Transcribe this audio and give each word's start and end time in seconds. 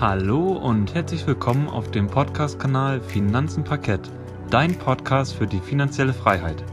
Hallo 0.00 0.52
und 0.52 0.94
herzlich 0.94 1.26
willkommen 1.26 1.68
auf 1.68 1.90
dem 1.90 2.06
Podcast-Kanal 2.06 3.00
Finanzen 3.00 3.64
Parkett, 3.64 4.08
dein 4.48 4.78
Podcast 4.78 5.34
für 5.34 5.48
die 5.48 5.58
finanzielle 5.58 6.14
Freiheit. 6.14 6.64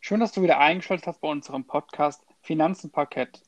Schön, 0.00 0.20
dass 0.20 0.32
du 0.32 0.42
wieder 0.42 0.58
eingeschaltet 0.58 1.06
hast 1.06 1.22
bei 1.22 1.28
unserem 1.28 1.66
Podcast 1.66 2.22
Finanzen 2.42 2.92
Parkett. 2.92 3.42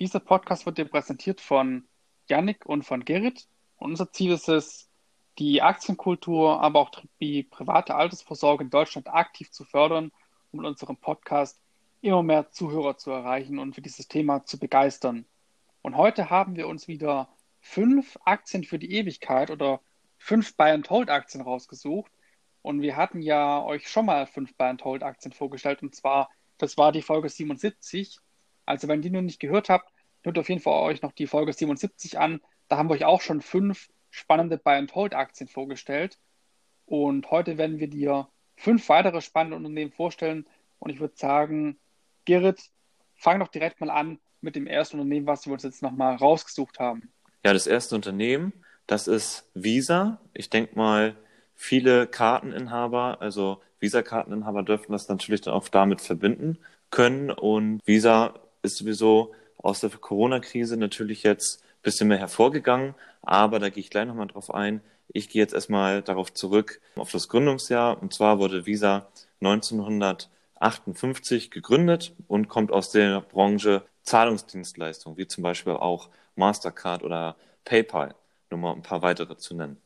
Dieser 0.00 0.18
Podcast 0.18 0.66
wird 0.66 0.78
dir 0.78 0.86
präsentiert 0.86 1.40
von 1.40 1.86
Yannick 2.28 2.66
und 2.66 2.82
von 2.82 3.04
Gerrit. 3.04 3.46
Und 3.76 3.90
unser 3.92 4.10
Ziel 4.10 4.32
ist 4.32 4.48
es, 4.48 4.89
die 5.40 5.62
Aktienkultur, 5.62 6.60
aber 6.60 6.80
auch 6.80 6.90
die 7.18 7.42
private 7.42 7.94
Altersvorsorge 7.94 8.64
in 8.64 8.70
Deutschland 8.70 9.08
aktiv 9.08 9.50
zu 9.50 9.64
fördern, 9.64 10.12
um 10.52 10.60
mit 10.60 10.66
unserem 10.66 10.98
Podcast 10.98 11.58
immer 12.02 12.22
mehr 12.22 12.50
Zuhörer 12.50 12.98
zu 12.98 13.10
erreichen 13.10 13.58
und 13.58 13.74
für 13.74 13.80
dieses 13.80 14.06
Thema 14.06 14.44
zu 14.44 14.58
begeistern. 14.58 15.24
Und 15.80 15.96
heute 15.96 16.28
haben 16.28 16.56
wir 16.56 16.68
uns 16.68 16.88
wieder 16.88 17.30
fünf 17.58 18.18
Aktien 18.26 18.64
für 18.64 18.78
die 18.78 18.92
Ewigkeit 18.92 19.50
oder 19.50 19.80
fünf 20.18 20.56
Buy 20.56 20.72
and 20.72 20.90
Hold 20.90 21.08
Aktien 21.08 21.42
rausgesucht. 21.42 22.12
Und 22.60 22.82
wir 22.82 22.96
hatten 22.96 23.22
ja 23.22 23.64
euch 23.64 23.88
schon 23.88 24.04
mal 24.04 24.26
fünf 24.26 24.54
Buy 24.56 24.68
and 24.68 24.84
Hold 24.84 25.02
Aktien 25.02 25.32
vorgestellt 25.32 25.82
und 25.82 25.94
zwar, 25.94 26.28
das 26.58 26.76
war 26.76 26.92
die 26.92 27.00
Folge 27.00 27.30
77. 27.30 28.18
Also 28.66 28.88
wenn 28.88 29.00
ihr 29.00 29.04
die 29.04 29.10
noch 29.10 29.22
nicht 29.22 29.40
gehört 29.40 29.70
habt, 29.70 29.90
hört 30.22 30.38
auf 30.38 30.50
jeden 30.50 30.60
Fall 30.60 30.82
euch 30.82 31.00
noch 31.00 31.12
die 31.12 31.26
Folge 31.26 31.54
77 31.54 32.18
an. 32.18 32.42
Da 32.68 32.76
haben 32.76 32.90
wir 32.90 32.94
euch 32.94 33.06
auch 33.06 33.22
schon 33.22 33.40
fünf 33.40 33.88
spannende 34.10 34.58
Buy-and-Hold-Aktien 34.58 35.48
vorgestellt. 35.48 36.18
Und 36.86 37.30
heute 37.30 37.56
werden 37.58 37.78
wir 37.78 37.88
dir 37.88 38.28
fünf 38.56 38.88
weitere 38.88 39.20
spannende 39.20 39.56
Unternehmen 39.56 39.92
vorstellen. 39.92 40.46
Und 40.78 40.90
ich 40.90 41.00
würde 41.00 41.14
sagen, 41.16 41.78
Gerrit, 42.24 42.60
fang 43.14 43.40
doch 43.40 43.48
direkt 43.48 43.80
mal 43.80 43.90
an 43.90 44.18
mit 44.40 44.56
dem 44.56 44.66
ersten 44.66 44.98
Unternehmen, 44.98 45.26
was 45.26 45.46
wir 45.46 45.52
uns 45.52 45.62
jetzt 45.62 45.82
nochmal 45.82 46.16
rausgesucht 46.16 46.78
haben. 46.78 47.12
Ja, 47.44 47.52
das 47.52 47.66
erste 47.66 47.94
Unternehmen, 47.94 48.52
das 48.86 49.08
ist 49.08 49.48
Visa. 49.54 50.20
Ich 50.34 50.50
denke 50.50 50.76
mal, 50.76 51.16
viele 51.54 52.06
Karteninhaber, 52.06 53.18
also 53.20 53.60
Visa-Karteninhaber 53.78 54.62
dürfen 54.62 54.92
das 54.92 55.08
natürlich 55.08 55.42
dann 55.42 55.54
auch 55.54 55.68
damit 55.68 56.00
verbinden 56.00 56.58
können. 56.90 57.30
Und 57.30 57.80
Visa 57.86 58.34
ist 58.62 58.76
sowieso 58.76 59.34
aus 59.56 59.80
der 59.80 59.90
Corona-Krise 59.90 60.76
natürlich 60.76 61.22
jetzt 61.22 61.62
bisschen 61.82 62.08
mehr 62.08 62.18
hervorgegangen, 62.18 62.94
aber 63.22 63.58
da 63.58 63.68
gehe 63.68 63.80
ich 63.80 63.90
gleich 63.90 64.06
nochmal 64.06 64.26
drauf 64.26 64.52
ein. 64.52 64.80
Ich 65.08 65.28
gehe 65.28 65.42
jetzt 65.42 65.54
erstmal 65.54 66.02
darauf 66.02 66.32
zurück, 66.32 66.80
auf 66.96 67.10
das 67.10 67.28
Gründungsjahr. 67.28 68.00
Und 68.00 68.14
zwar 68.14 68.38
wurde 68.38 68.66
Visa 68.66 69.08
1958 69.40 71.50
gegründet 71.50 72.14
und 72.28 72.48
kommt 72.48 72.70
aus 72.70 72.90
der 72.90 73.20
Branche 73.20 73.82
Zahlungsdienstleistungen, 74.02 75.18
wie 75.18 75.26
zum 75.26 75.42
Beispiel 75.42 75.72
auch 75.72 76.10
Mastercard 76.36 77.02
oder 77.02 77.36
PayPal, 77.64 78.14
nur 78.50 78.60
mal 78.60 78.72
ein 78.72 78.82
paar 78.82 79.02
weitere 79.02 79.36
zu 79.36 79.54
nennen. 79.54 79.78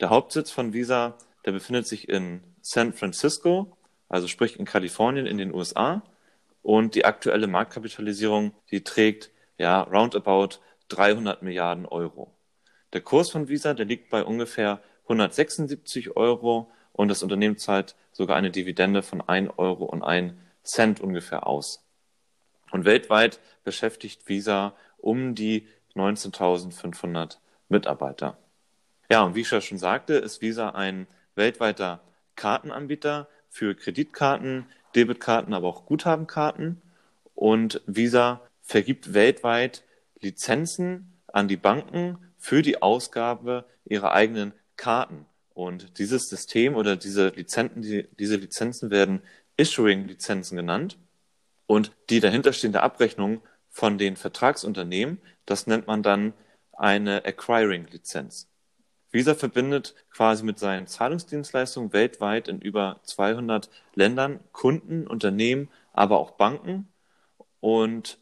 Der 0.00 0.10
Hauptsitz 0.10 0.50
von 0.50 0.72
Visa, 0.72 1.16
der 1.44 1.52
befindet 1.52 1.86
sich 1.86 2.08
in 2.08 2.42
San 2.62 2.92
Francisco, 2.92 3.76
also 4.08 4.28
sprich 4.28 4.58
in 4.58 4.64
Kalifornien 4.64 5.26
in 5.26 5.38
den 5.38 5.54
USA. 5.54 6.02
Und 6.62 6.94
die 6.94 7.04
aktuelle 7.04 7.46
Marktkapitalisierung, 7.46 8.52
die 8.70 8.82
trägt 8.82 9.30
ja 9.56 9.82
roundabout 9.82 10.58
300 10.90 11.42
Milliarden 11.42 11.86
Euro. 11.86 12.32
Der 12.92 13.00
Kurs 13.00 13.30
von 13.30 13.48
Visa, 13.48 13.74
der 13.74 13.86
liegt 13.86 14.10
bei 14.10 14.24
ungefähr 14.24 14.80
176 15.04 16.16
Euro 16.16 16.70
und 16.92 17.08
das 17.08 17.22
Unternehmen 17.22 17.56
zahlt 17.56 17.96
sogar 18.12 18.36
eine 18.36 18.50
Dividende 18.50 19.02
von 19.02 19.20
1 19.20 19.52
Euro 19.56 19.84
und 19.84 20.02
1 20.02 20.34
Cent 20.62 21.00
ungefähr 21.00 21.46
aus. 21.46 21.84
Und 22.70 22.84
weltweit 22.84 23.40
beschäftigt 23.64 24.28
Visa 24.28 24.74
um 24.98 25.34
die 25.34 25.66
19.500 25.94 27.38
Mitarbeiter. 27.68 28.38
Ja, 29.10 29.22
und 29.22 29.34
wie 29.34 29.40
ich 29.40 29.50
ja 29.50 29.60
schon 29.60 29.78
sagte, 29.78 30.14
ist 30.14 30.40
Visa 30.40 30.70
ein 30.70 31.06
weltweiter 31.34 32.00
Kartenanbieter 32.36 33.28
für 33.48 33.74
Kreditkarten, 33.74 34.66
Debitkarten, 34.94 35.54
aber 35.54 35.68
auch 35.68 35.86
Guthabenkarten. 35.86 36.80
Und 37.34 37.80
Visa 37.86 38.40
vergibt 38.62 39.14
weltweit 39.14 39.82
Lizenzen 40.20 41.20
an 41.26 41.48
die 41.48 41.56
Banken 41.56 42.18
für 42.36 42.62
die 42.62 42.82
Ausgabe 42.82 43.66
ihrer 43.84 44.12
eigenen 44.12 44.52
Karten. 44.76 45.26
Und 45.54 45.98
dieses 45.98 46.28
System 46.28 46.74
oder 46.74 46.96
diese 46.96 47.28
Lizenzen, 47.28 47.82
die, 47.82 48.08
diese 48.18 48.36
Lizenzen 48.36 48.90
werden 48.90 49.22
Issuing-Lizenzen 49.56 50.56
genannt. 50.56 50.98
Und 51.66 51.92
die 52.08 52.20
dahinterstehende 52.20 52.82
Abrechnung 52.82 53.42
von 53.68 53.98
den 53.98 54.16
Vertragsunternehmen, 54.16 55.20
das 55.46 55.66
nennt 55.66 55.86
man 55.86 56.02
dann 56.02 56.32
eine 56.72 57.24
Acquiring-Lizenz. 57.24 58.48
Visa 59.12 59.34
verbindet 59.34 59.94
quasi 60.10 60.44
mit 60.44 60.58
seinen 60.58 60.86
Zahlungsdienstleistungen 60.86 61.92
weltweit 61.92 62.48
in 62.48 62.60
über 62.60 63.00
200 63.02 63.68
Ländern 63.94 64.40
Kunden, 64.52 65.06
Unternehmen, 65.06 65.68
aber 65.92 66.18
auch 66.18 66.32
Banken. 66.32 66.88
Und 67.58 68.18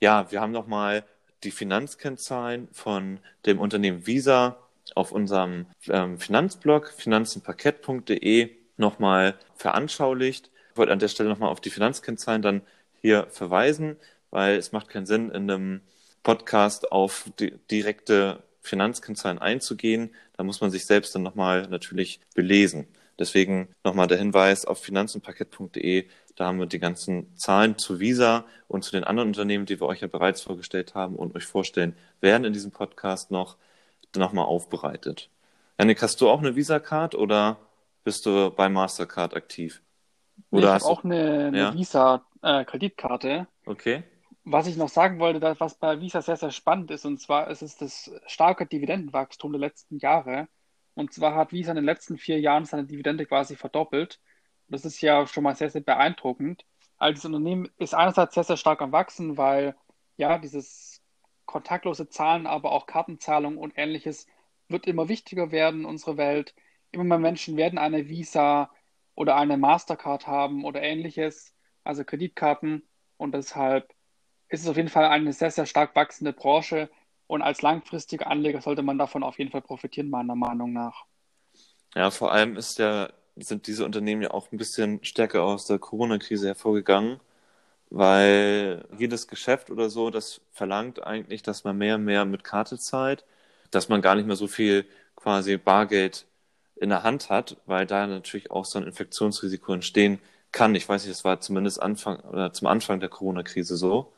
ja, 0.00 0.30
wir 0.32 0.40
haben 0.40 0.52
nochmal 0.52 1.04
die 1.44 1.50
Finanzkennzahlen 1.50 2.68
von 2.72 3.18
dem 3.46 3.58
Unternehmen 3.58 4.06
Visa 4.06 4.58
auf 4.94 5.12
unserem 5.12 5.66
ähm, 5.88 6.18
Finanzblog 6.18 6.92
finanzenparkett.de 6.96 8.50
nochmal 8.76 9.34
veranschaulicht. 9.54 10.50
Ich 10.72 10.76
wollte 10.76 10.92
an 10.92 10.98
der 10.98 11.08
Stelle 11.08 11.28
nochmal 11.28 11.50
auf 11.50 11.60
die 11.60 11.70
Finanzkennzahlen 11.70 12.42
dann 12.42 12.62
hier 13.00 13.26
verweisen, 13.30 13.96
weil 14.30 14.56
es 14.56 14.72
macht 14.72 14.88
keinen 14.88 15.06
Sinn, 15.06 15.30
in 15.30 15.50
einem 15.50 15.80
Podcast 16.22 16.92
auf 16.92 17.30
die 17.38 17.52
direkte 17.70 18.42
Finanzkennzahlen 18.60 19.38
einzugehen. 19.38 20.10
Da 20.36 20.42
muss 20.42 20.60
man 20.60 20.70
sich 20.70 20.86
selbst 20.86 21.14
dann 21.14 21.22
nochmal 21.22 21.66
natürlich 21.68 22.20
belesen. 22.34 22.86
Deswegen 23.20 23.68
nochmal 23.84 24.06
der 24.06 24.16
Hinweis 24.16 24.64
auf 24.64 24.78
finanzenparkett.de. 24.78 26.08
Da 26.36 26.46
haben 26.46 26.58
wir 26.58 26.64
die 26.64 26.78
ganzen 26.78 27.36
Zahlen 27.36 27.76
zu 27.76 28.00
Visa 28.00 28.46
und 28.66 28.82
zu 28.82 28.92
den 28.92 29.04
anderen 29.04 29.28
Unternehmen, 29.28 29.66
die 29.66 29.78
wir 29.78 29.86
euch 29.86 30.00
ja 30.00 30.08
bereits 30.08 30.40
vorgestellt 30.40 30.94
haben 30.94 31.16
und 31.16 31.36
euch 31.36 31.44
vorstellen 31.44 31.94
werden 32.22 32.46
in 32.46 32.54
diesem 32.54 32.70
Podcast 32.70 33.30
noch, 33.30 33.58
nochmal 34.16 34.46
aufbereitet. 34.46 35.28
Janik, 35.78 36.00
hast 36.00 36.22
du 36.22 36.30
auch 36.30 36.38
eine 36.38 36.56
Visa-Card 36.56 37.14
oder 37.14 37.58
bist 38.04 38.24
du 38.24 38.50
bei 38.50 38.70
Mastercard 38.70 39.36
aktiv? 39.36 39.82
Oder 40.50 40.76
ich 40.76 40.82
habe 40.82 40.84
auch 40.86 41.04
eine, 41.04 41.46
eine 41.48 41.58
ja? 41.58 41.74
Visa-Kreditkarte. 41.74 43.28
Äh, 43.28 43.46
okay. 43.66 44.02
Was 44.44 44.66
ich 44.66 44.78
noch 44.78 44.88
sagen 44.88 45.18
wollte, 45.18 45.56
was 45.58 45.74
bei 45.74 46.00
Visa 46.00 46.22
sehr, 46.22 46.36
sehr 46.36 46.52
spannend 46.52 46.90
ist, 46.90 47.04
und 47.04 47.20
zwar 47.20 47.50
ist 47.50 47.60
es 47.60 47.76
das 47.76 48.10
starke 48.26 48.64
Dividendenwachstum 48.64 49.52
der 49.52 49.60
letzten 49.60 49.98
Jahre. 49.98 50.48
Und 51.00 51.14
zwar 51.14 51.34
hat 51.34 51.52
Visa 51.52 51.72
in 51.72 51.76
den 51.76 51.86
letzten 51.86 52.18
vier 52.18 52.38
Jahren 52.40 52.66
seine 52.66 52.84
Dividende 52.84 53.24
quasi 53.24 53.56
verdoppelt. 53.56 54.20
Das 54.68 54.84
ist 54.84 55.00
ja 55.00 55.26
schon 55.26 55.44
mal 55.44 55.56
sehr, 55.56 55.70
sehr 55.70 55.80
beeindruckend. 55.80 56.66
Also 56.98 57.14
das 57.14 57.24
Unternehmen 57.24 57.70
ist 57.78 57.94
einerseits 57.94 58.34
sehr, 58.34 58.44
sehr 58.44 58.58
stark 58.58 58.82
am 58.82 58.92
Wachsen, 58.92 59.38
weil 59.38 59.74
ja 60.18 60.36
dieses 60.38 61.02
kontaktlose 61.46 62.10
Zahlen, 62.10 62.46
aber 62.46 62.72
auch 62.72 62.84
Kartenzahlung 62.84 63.56
und 63.56 63.72
ähnliches 63.76 64.26
wird 64.68 64.86
immer 64.86 65.08
wichtiger 65.08 65.50
werden 65.50 65.80
in 65.80 65.86
unserer 65.86 66.18
Welt. 66.18 66.54
Immer 66.92 67.04
mehr 67.04 67.18
Menschen 67.18 67.56
werden 67.56 67.78
eine 67.78 68.10
Visa 68.10 68.70
oder 69.14 69.36
eine 69.36 69.56
Mastercard 69.56 70.26
haben 70.26 70.66
oder 70.66 70.82
ähnliches, 70.82 71.54
also 71.82 72.04
Kreditkarten. 72.04 72.82
Und 73.16 73.32
deshalb 73.34 73.94
ist 74.50 74.60
es 74.64 74.68
auf 74.68 74.76
jeden 74.76 74.90
Fall 74.90 75.06
eine 75.06 75.32
sehr, 75.32 75.50
sehr 75.50 75.64
stark 75.64 75.96
wachsende 75.96 76.34
Branche. 76.34 76.90
Und 77.30 77.42
als 77.42 77.62
langfristiger 77.62 78.26
Anleger 78.26 78.60
sollte 78.60 78.82
man 78.82 78.98
davon 78.98 79.22
auf 79.22 79.38
jeden 79.38 79.52
Fall 79.52 79.62
profitieren, 79.62 80.10
meiner 80.10 80.34
Meinung 80.34 80.72
nach. 80.72 81.04
Ja, 81.94 82.10
vor 82.10 82.32
allem 82.32 82.56
ist 82.56 82.80
ja, 82.80 83.08
sind 83.36 83.68
diese 83.68 83.84
Unternehmen 83.84 84.22
ja 84.22 84.32
auch 84.32 84.50
ein 84.50 84.58
bisschen 84.58 85.04
stärker 85.04 85.44
aus 85.44 85.64
der 85.64 85.78
Corona-Krise 85.78 86.48
hervorgegangen, 86.48 87.20
weil 87.88 88.84
jedes 88.98 89.28
Geschäft 89.28 89.70
oder 89.70 89.90
so, 89.90 90.10
das 90.10 90.40
verlangt 90.50 91.06
eigentlich, 91.06 91.44
dass 91.44 91.62
man 91.62 91.78
mehr 91.78 91.94
und 91.94 92.04
mehr 92.04 92.24
mit 92.24 92.42
Karte 92.42 92.78
zahlt, 92.78 93.24
dass 93.70 93.88
man 93.88 94.02
gar 94.02 94.16
nicht 94.16 94.26
mehr 94.26 94.34
so 94.34 94.48
viel 94.48 94.84
quasi 95.14 95.56
Bargeld 95.56 96.26
in 96.74 96.88
der 96.88 97.04
Hand 97.04 97.30
hat, 97.30 97.58
weil 97.64 97.86
da 97.86 98.08
natürlich 98.08 98.50
auch 98.50 98.64
so 98.64 98.80
ein 98.80 98.88
Infektionsrisiko 98.88 99.72
entstehen 99.72 100.18
kann. 100.50 100.74
Ich 100.74 100.88
weiß 100.88 101.04
nicht, 101.04 101.14
das 101.16 101.24
war 101.24 101.38
zumindest 101.38 101.80
Anfang 101.80 102.18
oder 102.22 102.52
zum 102.52 102.66
Anfang 102.66 102.98
der 102.98 103.08
Corona-Krise 103.08 103.76
so, 103.76 104.12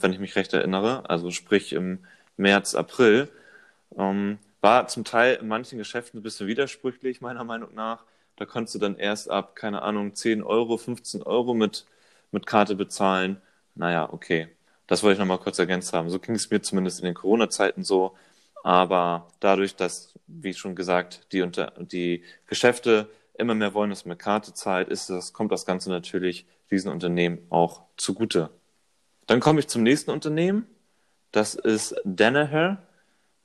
wenn 0.00 0.12
ich 0.12 0.18
mich 0.18 0.36
recht 0.36 0.52
erinnere. 0.52 1.08
Also 1.08 1.30
sprich 1.30 1.72
im 1.72 2.00
März, 2.38 2.74
April. 2.74 3.28
Ähm, 3.96 4.38
war 4.60 4.88
zum 4.88 5.04
Teil 5.04 5.36
in 5.36 5.48
manchen 5.48 5.78
Geschäften 5.78 6.20
ein 6.20 6.22
bisschen 6.22 6.46
widersprüchlich, 6.46 7.20
meiner 7.20 7.44
Meinung 7.44 7.74
nach. 7.74 8.04
Da 8.36 8.46
konntest 8.46 8.74
du 8.74 8.78
dann 8.78 8.96
erst 8.96 9.30
ab, 9.30 9.56
keine 9.56 9.82
Ahnung, 9.82 10.14
10 10.14 10.42
Euro, 10.42 10.78
15 10.78 11.22
Euro 11.22 11.54
mit, 11.54 11.86
mit 12.32 12.46
Karte 12.46 12.74
bezahlen. 12.74 13.40
Naja, 13.74 14.08
okay. 14.12 14.48
Das 14.86 15.02
wollte 15.02 15.14
ich 15.14 15.18
nochmal 15.18 15.38
kurz 15.38 15.58
ergänzt 15.58 15.92
haben. 15.92 16.08
So 16.08 16.18
ging 16.18 16.34
es 16.34 16.50
mir 16.50 16.62
zumindest 16.62 17.00
in 17.00 17.06
den 17.06 17.14
Corona-Zeiten 17.14 17.84
so. 17.84 18.16
Aber 18.64 19.28
dadurch, 19.40 19.76
dass, 19.76 20.14
wie 20.26 20.54
schon 20.54 20.74
gesagt, 20.74 21.26
die, 21.32 21.42
unter, 21.42 21.72
die 21.78 22.24
Geschäfte 22.46 23.08
immer 23.34 23.54
mehr 23.54 23.74
wollen, 23.74 23.90
dass 23.90 24.04
man 24.04 24.18
Karte 24.18 24.54
zahlt, 24.54 24.88
ist 24.88 25.10
das, 25.10 25.32
kommt 25.32 25.52
das 25.52 25.66
Ganze 25.66 25.90
natürlich 25.90 26.46
diesen 26.70 26.90
Unternehmen 26.90 27.38
auch 27.50 27.82
zugute. 27.96 28.50
Dann 29.26 29.40
komme 29.40 29.60
ich 29.60 29.68
zum 29.68 29.82
nächsten 29.82 30.10
Unternehmen. 30.10 30.66
Das 31.32 31.54
ist 31.54 31.94
Danaher 32.04 32.82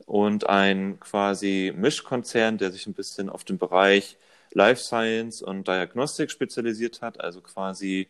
und 0.06 0.47
ein 0.50 1.00
quasi 1.00 1.74
Mischkonzern, 1.75 2.57
der 2.57 2.71
sich 2.71 2.88
ein 2.88 2.94
bisschen 2.94 3.30
auf 3.30 3.44
den 3.44 3.57
Bereich 3.57 4.18
Life 4.51 4.81
Science 4.81 5.41
und 5.41 5.68
Diagnostik 5.68 6.31
spezialisiert 6.31 7.01
hat. 7.01 7.19
Also 7.21 7.41
quasi, 7.41 8.09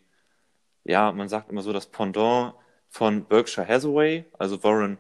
ja, 0.84 1.12
man 1.12 1.30
sagt 1.30 1.50
immer 1.50 1.62
so 1.62 1.74
das 1.74 1.88
Pendant 1.88 2.56
von 2.90 3.26
Berkshire 3.26 3.68
Hathaway, 3.68 4.26
also 4.38 4.64
Warren 4.64 4.98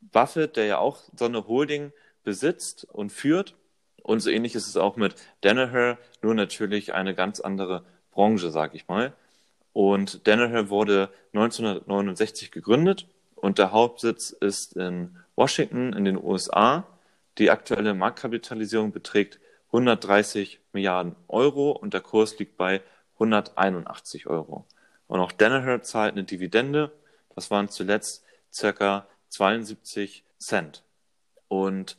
Buffett, 0.00 0.56
der 0.56 0.66
ja 0.66 0.78
auch 0.78 1.00
so 1.16 1.24
eine 1.26 1.46
Holding 1.46 1.92
besitzt 2.24 2.84
und 2.84 3.10
führt. 3.10 3.56
Und 4.02 4.20
so 4.20 4.30
ähnlich 4.30 4.54
ist 4.54 4.68
es 4.68 4.76
auch 4.76 4.96
mit 4.96 5.14
Danaher, 5.42 5.98
nur 6.22 6.34
natürlich 6.34 6.94
eine 6.94 7.14
ganz 7.14 7.40
andere 7.40 7.84
Branche, 8.10 8.50
sag 8.50 8.74
ich 8.74 8.88
mal. 8.88 9.14
Und 9.72 10.26
Danaher 10.26 10.70
wurde 10.70 11.10
1969 11.32 12.50
gegründet 12.52 13.06
und 13.42 13.58
der 13.58 13.72
Hauptsitz 13.72 14.30
ist 14.30 14.76
in 14.76 15.18
Washington 15.34 15.92
in 15.94 16.04
den 16.04 16.16
USA. 16.16 16.86
Die 17.38 17.50
aktuelle 17.50 17.92
Marktkapitalisierung 17.92 18.92
beträgt 18.92 19.40
130 19.66 20.60
Milliarden 20.72 21.16
Euro 21.26 21.72
und 21.72 21.92
der 21.92 22.02
Kurs 22.02 22.38
liegt 22.38 22.56
bei 22.56 22.82
181 23.14 24.28
Euro. 24.28 24.64
Und 25.08 25.18
auch 25.18 25.32
Danaher 25.32 25.82
zahlt 25.82 26.12
eine 26.12 26.22
Dividende. 26.22 26.92
Das 27.34 27.50
waren 27.50 27.68
zuletzt 27.68 28.24
circa 28.52 29.08
72 29.30 30.22
Cent. 30.38 30.84
Und 31.48 31.96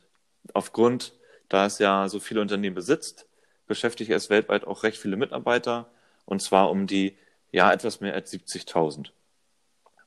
aufgrund, 0.54 1.12
da 1.50 1.66
es 1.66 1.78
ja 1.78 2.08
so 2.08 2.20
viele 2.20 2.40
Unternehmen 2.40 2.74
besitzt, 2.74 3.26
beschäftigt 3.66 4.10
es 4.10 4.30
weltweit 4.30 4.66
auch 4.66 4.82
recht 4.82 4.96
viele 4.96 5.18
Mitarbeiter. 5.18 5.90
Und 6.24 6.40
zwar 6.40 6.70
um 6.70 6.86
die, 6.86 7.18
ja, 7.52 7.70
etwas 7.70 8.00
mehr 8.00 8.14
als 8.14 8.32
70.000. 8.32 9.10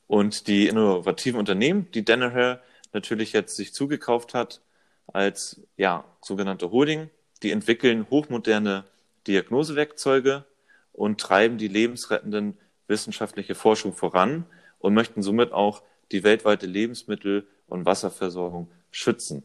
Und 0.07 0.47
die 0.47 0.67
innovativen 0.67 1.39
Unternehmen, 1.39 1.91
die 1.91 2.05
Danaher 2.05 2.61
natürlich 2.93 3.33
jetzt 3.33 3.55
sich 3.55 3.73
zugekauft 3.73 4.33
hat, 4.33 4.61
als, 5.07 5.61
ja, 5.77 6.05
sogenannte 6.21 6.71
Holding, 6.71 7.09
die 7.43 7.51
entwickeln 7.51 8.07
hochmoderne 8.09 8.85
Diagnosewerkzeuge 9.27 10.45
und 10.93 11.19
treiben 11.19 11.57
die 11.57 11.67
lebensrettenden 11.67 12.57
wissenschaftliche 12.87 13.55
Forschung 13.55 13.93
voran 13.93 14.45
und 14.79 14.93
möchten 14.93 15.21
somit 15.21 15.51
auch 15.51 15.83
die 16.11 16.23
weltweite 16.23 16.65
Lebensmittel- 16.65 17.47
und 17.67 17.85
Wasserversorgung 17.85 18.71
schützen. 18.91 19.43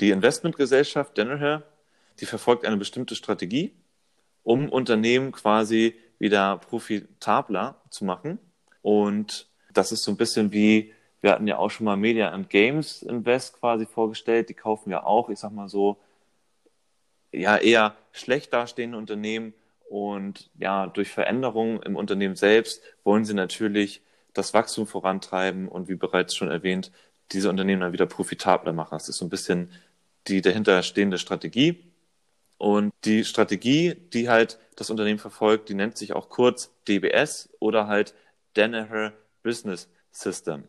Die 0.00 0.10
Investmentgesellschaft 0.10 1.16
Danaher, 1.16 1.62
die 2.20 2.26
verfolgt 2.26 2.64
eine 2.64 2.76
bestimmte 2.76 3.14
Strategie, 3.14 3.74
um 4.42 4.68
Unternehmen 4.68 5.32
quasi 5.32 5.96
wieder 6.18 6.58
profitabler 6.58 7.80
zu 7.90 8.04
machen. 8.04 8.38
Und 8.82 9.48
das 9.76 9.92
ist 9.92 10.04
so 10.04 10.10
ein 10.12 10.16
bisschen 10.16 10.52
wie, 10.52 10.92
wir 11.20 11.32
hatten 11.32 11.46
ja 11.46 11.58
auch 11.58 11.70
schon 11.70 11.84
mal 11.86 11.96
Media 11.96 12.30
and 12.30 12.50
Games 12.50 13.02
Invest 13.02 13.58
quasi 13.60 13.86
vorgestellt, 13.86 14.48
die 14.48 14.54
kaufen 14.54 14.90
ja 14.90 15.04
auch, 15.04 15.28
ich 15.28 15.38
sag 15.38 15.52
mal 15.52 15.68
so, 15.68 15.98
ja 17.32 17.56
eher 17.58 17.96
schlecht 18.12 18.52
dastehende 18.52 18.98
Unternehmen 18.98 19.54
und 19.88 20.50
ja 20.58 20.86
durch 20.86 21.10
Veränderungen 21.10 21.82
im 21.82 21.96
Unternehmen 21.96 22.36
selbst 22.36 22.82
wollen 23.04 23.24
sie 23.24 23.34
natürlich 23.34 24.02
das 24.32 24.54
Wachstum 24.54 24.86
vorantreiben 24.86 25.68
und 25.68 25.88
wie 25.88 25.94
bereits 25.94 26.34
schon 26.34 26.50
erwähnt, 26.50 26.92
diese 27.32 27.50
Unternehmen 27.50 27.80
dann 27.82 27.92
wieder 27.92 28.06
profitabler 28.06 28.72
machen. 28.72 28.90
Das 28.92 29.08
ist 29.08 29.18
so 29.18 29.24
ein 29.24 29.30
bisschen 29.30 29.70
die 30.28 30.42
dahinterstehende 30.42 31.18
Strategie. 31.18 31.82
Und 32.58 32.92
die 33.04 33.24
Strategie, 33.24 33.94
die 33.94 34.28
halt 34.28 34.58
das 34.76 34.90
Unternehmen 34.90 35.18
verfolgt, 35.18 35.68
die 35.68 35.74
nennt 35.74 35.96
sich 35.98 36.12
auch 36.14 36.28
kurz 36.28 36.70
DBS 36.88 37.50
oder 37.60 37.86
halt 37.86 38.14
Danaher 38.54 39.12
Business 39.46 39.88
System. 40.10 40.64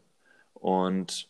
Und 0.54 1.28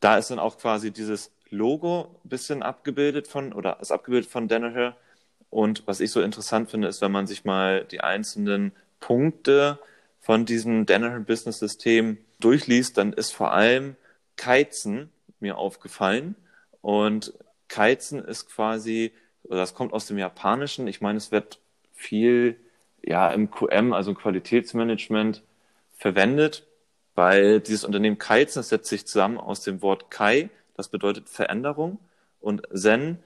da 0.00 0.16
ist 0.16 0.30
dann 0.30 0.38
auch 0.38 0.56
quasi 0.58 0.90
dieses 0.90 1.30
Logo 1.50 2.16
ein 2.24 2.28
bisschen 2.28 2.62
abgebildet 2.62 3.28
von, 3.28 3.52
oder 3.52 3.78
ist 3.80 3.92
abgebildet 3.92 4.30
von 4.30 4.48
Danaher. 4.48 4.96
Und 5.50 5.86
was 5.86 6.00
ich 6.00 6.10
so 6.10 6.22
interessant 6.22 6.70
finde, 6.70 6.88
ist, 6.88 7.02
wenn 7.02 7.12
man 7.12 7.26
sich 7.26 7.44
mal 7.44 7.84
die 7.84 8.00
einzelnen 8.00 8.72
Punkte 9.00 9.78
von 10.20 10.46
diesem 10.46 10.86
Danaher 10.86 11.20
Business 11.20 11.58
System 11.58 12.18
durchliest, 12.40 12.96
dann 12.96 13.12
ist 13.12 13.32
vor 13.32 13.52
allem 13.52 13.96
Keizen 14.36 15.10
mir 15.40 15.58
aufgefallen. 15.58 16.36
Und 16.80 17.34
Keizen 17.68 18.24
ist 18.24 18.48
quasi, 18.48 19.12
das 19.44 19.74
kommt 19.74 19.92
aus 19.92 20.06
dem 20.06 20.18
Japanischen. 20.18 20.88
Ich 20.88 21.02
meine, 21.02 21.18
es 21.18 21.30
wird 21.30 21.60
viel 21.92 22.56
ja 23.02 23.30
im 23.30 23.50
QM, 23.50 23.92
also 23.92 24.10
im 24.10 24.16
Qualitätsmanagement, 24.16 25.42
verwendet, 25.94 26.66
weil 27.14 27.60
dieses 27.60 27.84
Unternehmen 27.84 28.18
Keizen, 28.18 28.58
das 28.60 28.68
setzt 28.68 28.88
sich 28.88 29.06
zusammen 29.06 29.38
aus 29.38 29.62
dem 29.62 29.82
Wort 29.82 30.10
Kai, 30.10 30.50
das 30.76 30.88
bedeutet 30.88 31.28
Veränderung 31.28 31.98
und 32.40 32.62
Zen 32.74 33.18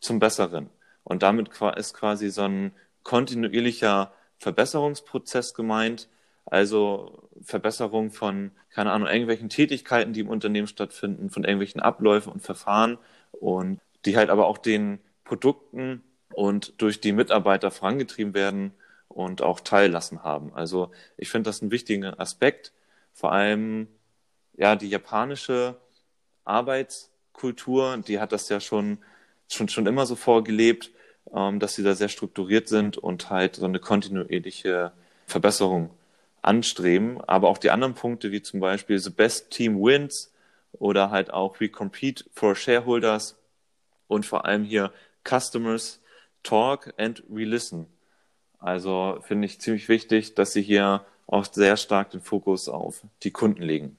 zum 0.00 0.18
Besseren. 0.18 0.70
Und 1.04 1.22
damit 1.22 1.50
ist 1.76 1.94
quasi 1.94 2.30
so 2.30 2.42
ein 2.42 2.72
kontinuierlicher 3.02 4.12
Verbesserungsprozess 4.38 5.54
gemeint, 5.54 6.08
also 6.44 7.28
Verbesserung 7.42 8.10
von, 8.10 8.52
keine 8.70 8.92
Ahnung, 8.92 9.08
irgendwelchen 9.08 9.48
Tätigkeiten, 9.48 10.12
die 10.12 10.20
im 10.20 10.28
Unternehmen 10.28 10.66
stattfinden, 10.66 11.30
von 11.30 11.44
irgendwelchen 11.44 11.80
Abläufen 11.80 12.32
und 12.32 12.42
Verfahren 12.42 12.98
und 13.32 13.80
die 14.04 14.16
halt 14.16 14.30
aber 14.30 14.46
auch 14.46 14.58
den 14.58 14.98
Produkten 15.24 16.02
und 16.34 16.80
durch 16.80 17.00
die 17.00 17.12
Mitarbeiter 17.12 17.70
vorangetrieben 17.70 18.34
werden 18.34 18.72
und 19.12 19.42
auch 19.42 19.60
teillassen 19.60 20.22
haben. 20.22 20.54
Also 20.54 20.90
ich 21.16 21.28
finde 21.30 21.48
das 21.48 21.62
einen 21.62 21.70
wichtigen 21.70 22.04
Aspekt. 22.04 22.72
Vor 23.12 23.32
allem, 23.32 23.88
ja, 24.54 24.76
die 24.76 24.88
japanische 24.88 25.76
Arbeitskultur, 26.44 27.98
die 27.98 28.20
hat 28.20 28.32
das 28.32 28.48
ja 28.48 28.60
schon, 28.60 28.98
schon, 29.48 29.68
schon 29.68 29.86
immer 29.86 30.06
so 30.06 30.16
vorgelebt, 30.16 30.90
ähm, 31.34 31.58
dass 31.58 31.74
sie 31.74 31.82
da 31.82 31.94
sehr 31.94 32.08
strukturiert 32.08 32.68
sind 32.68 32.98
und 32.98 33.30
halt 33.30 33.56
so 33.56 33.64
eine 33.66 33.78
kontinuierliche 33.78 34.92
Verbesserung 35.26 35.90
anstreben. 36.40 37.20
Aber 37.26 37.48
auch 37.48 37.58
die 37.58 37.70
anderen 37.70 37.94
Punkte, 37.94 38.32
wie 38.32 38.42
zum 38.42 38.60
Beispiel 38.60 38.98
The 38.98 39.10
Best 39.10 39.50
Team 39.50 39.76
Wins 39.76 40.32
oder 40.72 41.10
halt 41.10 41.32
auch 41.32 41.60
We 41.60 41.68
Compete 41.68 42.24
for 42.32 42.54
Shareholders 42.54 43.36
und 44.08 44.26
vor 44.26 44.44
allem 44.46 44.64
hier 44.64 44.92
Customers 45.28 46.00
Talk 46.42 46.92
and 46.96 47.22
We 47.28 47.44
Listen. 47.44 47.86
Also 48.62 49.18
finde 49.22 49.46
ich 49.46 49.60
ziemlich 49.60 49.88
wichtig, 49.88 50.34
dass 50.34 50.52
sie 50.52 50.62
hier 50.62 51.04
auch 51.26 51.44
sehr 51.44 51.76
stark 51.76 52.10
den 52.10 52.20
Fokus 52.20 52.68
auf 52.68 53.02
die 53.22 53.30
Kunden 53.30 53.62
legen. 53.62 53.98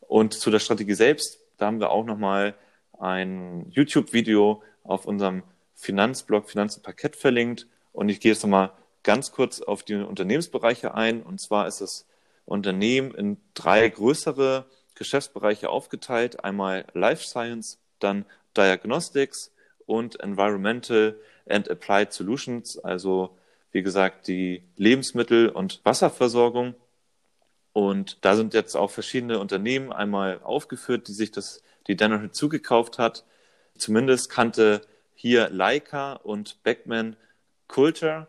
Und 0.00 0.34
zu 0.34 0.50
der 0.50 0.58
Strategie 0.58 0.94
selbst 0.94 1.40
da 1.56 1.66
haben 1.66 1.80
wir 1.80 1.90
auch 1.90 2.04
nochmal 2.04 2.54
ein 2.98 3.66
YouTube-Video 3.70 4.62
auf 4.84 5.06
unserem 5.06 5.42
Finanzblog 5.74 6.48
Finanzenparkett 6.48 7.16
verlinkt. 7.16 7.66
Und 7.92 8.08
ich 8.08 8.20
gehe 8.20 8.32
jetzt 8.32 8.42
nochmal 8.42 8.72
ganz 9.02 9.32
kurz 9.32 9.60
auf 9.60 9.82
die 9.82 9.94
Unternehmensbereiche 9.94 10.94
ein. 10.94 11.22
Und 11.22 11.40
zwar 11.40 11.66
ist 11.66 11.80
das 11.80 12.06
Unternehmen 12.44 13.14
in 13.14 13.38
drei 13.54 13.88
größere 13.88 14.66
Geschäftsbereiche 14.94 15.70
aufgeteilt. 15.70 16.44
Einmal 16.44 16.84
Life 16.92 17.24
Science, 17.24 17.78
dann 17.98 18.24
Diagnostics 18.56 19.52
und 19.86 20.20
Environmental 20.20 21.16
and 21.48 21.70
Applied 21.70 22.12
Solutions, 22.12 22.78
also 22.78 23.36
wie 23.76 23.82
gesagt 23.82 24.26
die 24.26 24.62
Lebensmittel- 24.78 25.50
und 25.50 25.82
Wasserversorgung. 25.84 26.74
Und 27.74 28.24
da 28.24 28.34
sind 28.34 28.54
jetzt 28.54 28.74
auch 28.74 28.90
verschiedene 28.90 29.38
Unternehmen 29.38 29.92
einmal 29.92 30.40
aufgeführt, 30.42 31.08
die 31.08 31.12
sich 31.12 31.30
das, 31.30 31.62
die 31.86 31.94
Danaher 31.94 32.32
zugekauft 32.32 32.98
hat. 32.98 33.26
Zumindest 33.76 34.30
kannte 34.30 34.80
hier 35.14 35.50
Leica 35.50 36.14
und 36.14 36.62
Beckman 36.62 37.16
Culture. 37.68 38.28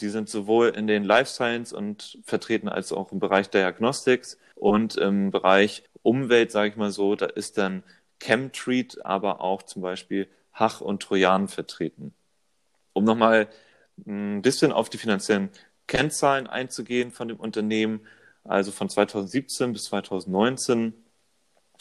Die 0.00 0.08
sind 0.08 0.28
sowohl 0.28 0.70
in 0.70 0.88
den 0.88 1.04
Life 1.04 1.30
Science 1.30 1.72
und 1.72 2.18
vertreten 2.24 2.68
als 2.68 2.90
auch 2.90 3.12
im 3.12 3.20
Bereich 3.20 3.50
Diagnostics 3.50 4.36
und 4.56 4.96
im 4.96 5.30
Bereich 5.30 5.84
Umwelt, 6.02 6.50
sage 6.50 6.70
ich 6.70 6.76
mal 6.76 6.90
so, 6.90 7.14
da 7.14 7.26
ist 7.26 7.56
dann 7.56 7.84
Chemtreat, 8.18 8.98
aber 9.04 9.42
auch 9.42 9.62
zum 9.62 9.80
Beispiel 9.80 10.28
Hach 10.52 10.80
und 10.80 11.04
Trojan 11.04 11.46
vertreten. 11.46 12.14
Um 12.94 13.04
nochmal 13.04 13.46
ein 14.06 14.42
bisschen 14.42 14.72
auf 14.72 14.90
die 14.90 14.98
finanziellen 14.98 15.50
Kennzahlen 15.86 16.46
einzugehen 16.46 17.10
von 17.10 17.28
dem 17.28 17.38
Unternehmen, 17.38 18.00
also 18.44 18.72
von 18.72 18.88
2017 18.88 19.72
bis 19.72 19.84
2019 19.84 20.94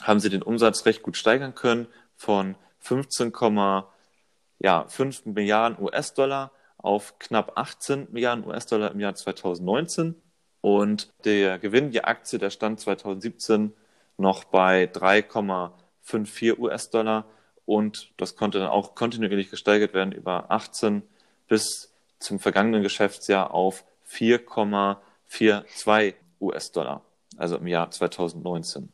haben 0.02 0.20
sie 0.20 0.30
den 0.30 0.44
Umsatz 0.44 0.86
recht 0.86 1.02
gut 1.02 1.18
steigern 1.18 1.56
können 1.56 1.88
von 2.16 2.56
15,5 2.84 5.22
Milliarden 5.26 5.84
US-Dollar 5.84 6.52
auf 6.78 7.18
knapp 7.20 7.54
18 7.56 8.08
Milliarden 8.12 8.46
US-Dollar 8.46 8.92
im 8.92 9.00
Jahr 9.00 9.16
2019. 9.16 10.16
Und 10.62 11.14
der 11.24 11.60
Gewinn 11.60 11.92
je 11.92 12.02
Aktie, 12.02 12.40
der 12.40 12.50
stand 12.50 12.80
2017 12.80 13.74
noch 14.18 14.46
bei 14.46 14.86
3,54 14.86 16.58
US-Dollar 16.58 17.26
und 17.66 18.12
das 18.18 18.36
konnte 18.36 18.60
dann 18.60 18.70
auch 18.70 18.96
kontinuierlich 18.96 19.52
gesteigert 19.52 19.94
werden 19.94 20.12
über 20.12 20.50
18 20.50 21.04
bis 21.48 21.94
zum 22.20 22.40
vergangenen 22.40 22.84
Geschäftsjahr 22.84 23.54
auf 23.54 23.84
4,42 24.10 26.14
US-Dollar, 26.40 27.02
also 27.38 27.58
im 27.58 27.68
Jahr 27.68 27.92
2019. 27.92 28.90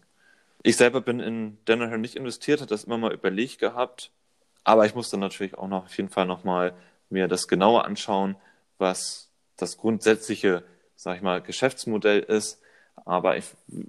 Ich 0.64 0.78
selber 0.78 1.02
bin 1.02 1.20
in 1.20 1.58
Danaher 1.66 1.98
nicht 1.98 2.16
investiert, 2.16 2.62
hatte 2.62 2.74
das 2.74 2.86
immer 2.86 2.98
mal 2.98 3.14
überlegt 3.14 3.60
gehabt, 3.60 4.12
aber 4.64 4.86
ich 4.86 4.96
musste 4.96 5.18
natürlich 5.18 5.58
auch 5.58 5.68
noch 5.68 5.86
auf 5.86 5.98
jeden 5.98 6.10
Fall 6.10 6.26
nochmal 6.26 6.74
mir 7.10 7.28
das 7.28 7.48
genauer 7.48 7.86
anschauen, 7.86 8.36
was 8.78 9.30
das 9.58 9.78
grundsätzliche, 9.78 10.64
sag 10.96 11.18
ich 11.18 11.22
mal, 11.22 11.42
Geschäftsmodell 11.42 12.20
ist. 12.20 12.62
Aber 13.06 13.38
ich, 13.38 13.46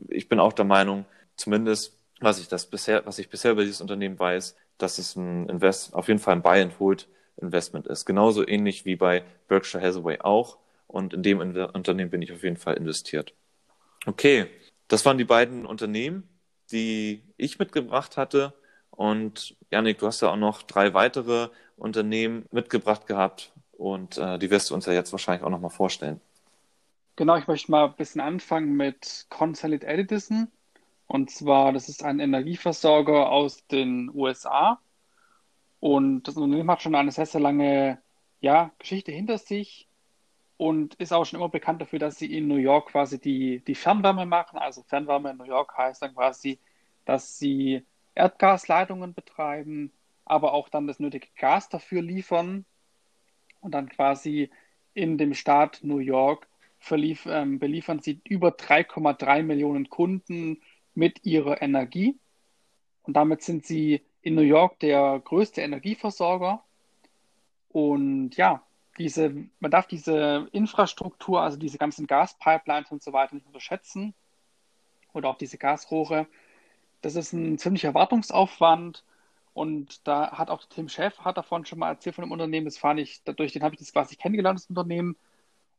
ich 0.09 0.29
bin 0.29 0.41
auch 0.41 0.53
der 0.53 0.65
Meinung, 0.65 1.05
zumindest 1.37 1.93
was 2.21 2.41
ich 2.41 2.49
das 2.49 2.67
bisher, 2.67 3.07
was 3.07 3.19
ich 3.19 3.29
bisher 3.29 3.53
über 3.53 3.63
dieses 3.63 3.81
Unternehmen 3.81 4.19
weiß, 4.19 4.57
dass 4.79 4.99
es 4.99 5.17
ein 5.17 5.49
Invest, 5.49 5.95
auf 5.95 6.09
jeden 6.09 6.21
Fall 6.21 6.35
ein 6.35 6.43
Buy 6.43 6.61
and 6.61 6.79
Hold 6.79 7.09
Investment 7.45 7.87
ist. 7.87 8.05
Genauso 8.05 8.47
ähnlich 8.47 8.85
wie 8.85 8.97
bei 8.97 9.25
Berkshire 9.49 9.83
Hathaway 9.83 10.21
auch. 10.21 10.59
Und 10.87 11.15
in 11.15 11.23
dem 11.23 11.41
Unternehmen 11.41 12.11
bin 12.11 12.23
ich 12.23 12.33
auf 12.33 12.43
jeden 12.43 12.57
Fall 12.57 12.77
investiert. 12.77 13.35
Okay, 14.07 14.47
das 14.89 15.05
waren 15.05 15.19
die 15.19 15.25
beiden 15.25 15.67
Unternehmen, 15.67 16.29
die 16.71 17.23
ich 17.37 17.59
mitgebracht 17.59 18.17
hatte. 18.17 18.55
Und 18.91 19.57
Janik, 19.71 19.99
du 19.99 20.07
hast 20.07 20.21
ja 20.21 20.31
auch 20.31 20.37
noch 20.37 20.63
drei 20.63 20.95
weitere 20.95 21.49
Unternehmen 21.77 22.47
mitgebracht 22.53 23.07
gehabt 23.07 23.53
und 23.73 24.19
äh, 24.19 24.39
die 24.39 24.51
wirst 24.51 24.71
du 24.71 24.75
uns 24.75 24.87
ja 24.87 24.93
jetzt 24.93 25.11
wahrscheinlich 25.13 25.45
auch 25.45 25.51
nochmal 25.51 25.71
vorstellen. 25.71 26.21
Genau, 27.17 27.37
ich 27.37 27.47
möchte 27.47 27.71
mal 27.71 27.87
ein 27.87 27.97
bisschen 27.97 28.21
anfangen 28.21 28.77
mit 28.77 29.27
Consolid 29.31 29.85
Edison. 29.85 30.49
Und 31.07 31.31
zwar, 31.31 31.73
das 31.73 31.89
ist 31.89 32.03
ein 32.03 32.19
Energieversorger 32.19 33.31
aus 33.31 33.67
den 33.67 34.11
USA. 34.15 34.81
Und 35.85 36.23
das 36.23 36.39
Unternehmen 36.39 36.71
hat 36.71 36.81
schon 36.81 36.95
eine 36.95 37.13
sehr, 37.13 37.27
sehr 37.27 37.43
lange 37.43 38.01
ja, 38.41 38.73
Geschichte 38.79 39.13
hinter 39.13 39.37
sich 39.37 39.87
und 40.57 40.95
ist 40.95 41.13
auch 41.13 41.27
schon 41.27 41.39
immer 41.39 41.51
bekannt 41.51 41.83
dafür, 41.83 41.99
dass 41.99 42.17
sie 42.17 42.35
in 42.35 42.49
New 42.49 42.57
York 42.57 42.93
quasi 42.93 43.21
die, 43.21 43.63
die 43.67 43.75
Fernwärme 43.75 44.25
machen. 44.25 44.59
Also 44.59 44.83
Fernwärme 44.85 45.33
in 45.33 45.37
New 45.37 45.45
York 45.45 45.77
heißt 45.77 46.01
dann 46.01 46.15
quasi, 46.15 46.59
dass 47.05 47.39
sie 47.39 47.85
Erdgasleitungen 48.15 49.13
betreiben, 49.13 49.93
aber 50.25 50.55
auch 50.55 50.71
dann 50.71 50.87
das 50.87 51.01
nötige 51.01 51.29
Gas 51.37 51.69
dafür 51.69 52.01
liefern 52.01 52.65
und 53.61 53.73
dann 53.73 53.91
quasi 53.91 54.49
in 54.95 55.19
dem 55.19 55.35
Staat 55.35 55.81
New 55.83 55.99
York 55.99 56.49
verlief, 56.79 57.27
ähm, 57.27 57.59
beliefern 57.59 58.01
sie 58.01 58.23
über 58.27 58.53
3,3 58.53 59.43
Millionen 59.43 59.91
Kunden 59.91 60.63
mit 60.95 61.27
ihrer 61.27 61.61
Energie. 61.61 62.19
Und 63.03 63.19
damit 63.19 63.43
sind 63.43 63.67
sie 63.67 64.01
in 64.25 64.35
New 64.35 64.43
York 64.43 64.81
der 64.81 65.21
größte 65.23 65.61
Energieversorger. 65.61 66.65
Und 67.69 68.37
ja, 68.37 68.63
diese, 68.99 69.35
man 69.61 69.71
darf 69.71 69.87
diese 69.87 70.49
Infrastruktur, 70.53 71.43
also 71.43 71.59
diese 71.59 71.79
ganzen 71.79 72.07
Gaspipelines 72.07 72.91
und 72.91 73.03
so 73.03 73.13
weiter 73.13 73.35
nicht 73.35 73.47
unterschätzen. 73.47 74.15
Oder 75.13 75.29
auch 75.29 75.37
diese 75.37 75.59
Gasrohre. 75.59 76.27
Das 77.03 77.17
ist 77.17 77.33
ein 77.35 77.59
ziemlicher 77.59 77.95
Wartungsaufwand. 77.95 79.05
Und 79.53 80.07
da 80.09 80.33
hat 80.33 80.51
auch 80.51 80.65
Tim 80.65 80.89
Chef 80.89 81.19
hat 81.21 81.37
davon 81.37 81.67
schon 81.67 81.79
mal 81.79 81.91
erzählt 81.91 82.17
von 82.17 82.25
dem 82.25 82.33
Unternehmen. 82.33 82.65
Das 82.65 82.79
fand 82.79 83.01
ich, 83.01 83.23
dadurch 83.25 83.53
den 83.53 83.63
habe 83.63 83.75
ich 83.75 83.79
das 83.81 83.93
quasi 83.93 84.17
kennengelernt, 84.17 84.59
das 84.59 84.67
Unternehmen. 84.67 85.17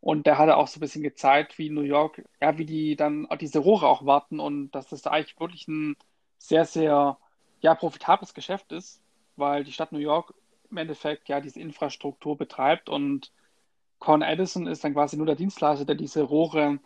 Und 0.01 0.27
der 0.27 0.37
hat 0.37 0.49
auch 0.49 0.67
so 0.67 0.77
ein 0.77 0.81
bisschen 0.81 1.01
gezeigt, 1.01 1.57
wie 1.57 1.71
New 1.71 1.81
York, 1.81 2.23
ja, 2.39 2.59
wie 2.59 2.65
die 2.65 2.95
dann 2.95 3.27
diese 3.41 3.59
Rohre 3.59 3.87
auch 3.87 4.05
warten 4.05 4.39
und 4.39 4.71
dass 4.71 4.89
das 4.89 5.07
eigentlich 5.07 5.39
wirklich 5.39 5.67
ein 5.67 5.97
sehr, 6.37 6.65
sehr, 6.65 7.17
ja, 7.61 7.75
profitables 7.75 8.33
Geschäft 8.33 8.71
ist, 8.71 9.01
weil 9.35 9.63
die 9.63 9.71
Stadt 9.71 9.91
New 9.91 9.99
York 9.99 10.33
im 10.69 10.77
Endeffekt 10.77 11.29
ja 11.29 11.41
diese 11.41 11.59
Infrastruktur 11.59 12.37
betreibt 12.37 12.89
und 12.89 13.31
Con 13.99 14.21
Edison 14.21 14.67
ist 14.67 14.83
dann 14.83 14.93
quasi 14.93 15.17
nur 15.17 15.25
der 15.25 15.35
Dienstleister, 15.35 15.85
der 15.85 15.95
diese 15.95 16.21
Rohre 16.21 16.79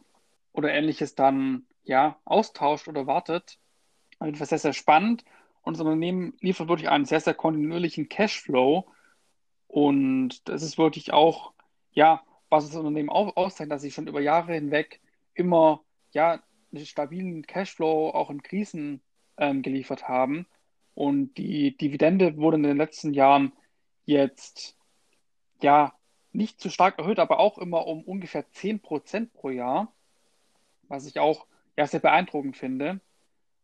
oder 0.54 0.72
ähnliches 0.72 1.16
dann 1.16 1.66
ja 1.84 2.20
austauscht 2.24 2.88
oder 2.88 3.08
wartet. 3.08 3.58
Also 4.20 4.32
das 4.32 4.42
ist 4.42 4.50
sehr, 4.50 4.60
sehr 4.60 4.74
spannend 4.74 5.26
und 5.64 5.74
das 5.76 5.82
Unternehmen 5.82 6.34
liefert 6.40 6.68
wirklich 6.68 6.90
einen 6.90 7.06
sehr, 7.06 7.20
sehr 7.20 7.34
kontinuierlichen 7.34 8.10
Cashflow 8.10 8.88
und 9.68 10.48
das 10.48 10.62
ist 10.62 10.78
wirklich 10.78 11.14
auch 11.14 11.54
ja 11.92 12.22
was 12.50 12.66
das 12.66 12.76
Unternehmen 12.76 13.10
auch 13.10 13.36
auszeichnet, 13.36 13.72
dass 13.72 13.82
sie 13.82 13.92
schon 13.92 14.08
über 14.08 14.22
Jahre 14.22 14.54
hinweg 14.54 15.00
immer 15.34 15.84
ja 16.12 16.42
einen 16.74 16.86
stabilen 16.86 17.46
Cashflow 17.46 18.10
auch 18.10 18.30
in 18.30 18.44
Krisen 18.44 19.02
ähm, 19.38 19.62
geliefert 19.62 20.08
haben. 20.08 20.48
Und 21.00 21.36
die 21.36 21.78
Dividende 21.78 22.36
wurde 22.36 22.58
in 22.58 22.64
den 22.64 22.76
letzten 22.76 23.14
Jahren 23.14 23.54
jetzt 24.04 24.76
ja 25.62 25.94
nicht 26.34 26.60
zu 26.60 26.70
stark 26.70 27.00
erhöht, 27.00 27.20
aber 27.20 27.40
auch 27.40 27.58
immer 27.58 27.88
um 27.88 28.04
ungefähr 28.04 28.44
10% 28.52 29.32
pro 29.32 29.50
Jahr, 29.50 29.94
was 30.90 31.06
ich 31.06 31.18
auch 31.18 31.46
ja 31.78 31.88
sehr 31.88 32.02
beeindruckend 32.02 32.58
finde, 32.58 33.00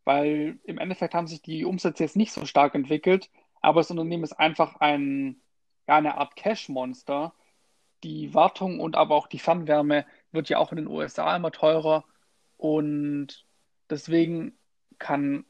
weil 0.05 0.59
im 0.63 0.77
Endeffekt 0.77 1.13
haben 1.13 1.27
sich 1.27 1.41
die 1.41 1.65
Umsätze 1.65 2.03
jetzt 2.03 2.15
nicht 2.15 2.31
so 2.31 2.45
stark 2.45 2.73
entwickelt, 2.73 3.29
aber 3.59 3.81
das 3.81 3.91
Unternehmen 3.91 4.23
ist 4.23 4.39
einfach 4.39 4.77
ein, 4.77 5.35
ja, 5.89 5.97
eine 5.97 6.15
Art 6.15 6.37
Cash-Monster, 6.37 7.33
die 8.05 8.33
Wartung 8.33 8.79
und 8.79 8.95
aber 8.95 9.13
auch 9.13 9.27
die 9.27 9.39
Fernwärme 9.39 10.05
wird 10.31 10.47
ja 10.47 10.57
auch 10.59 10.71
in 10.71 10.77
den 10.77 10.87
USA 10.87 11.35
immer 11.35 11.51
teurer. 11.51 12.05
Und 12.55 13.45
deswegen 13.89 14.57
kann 14.99 15.43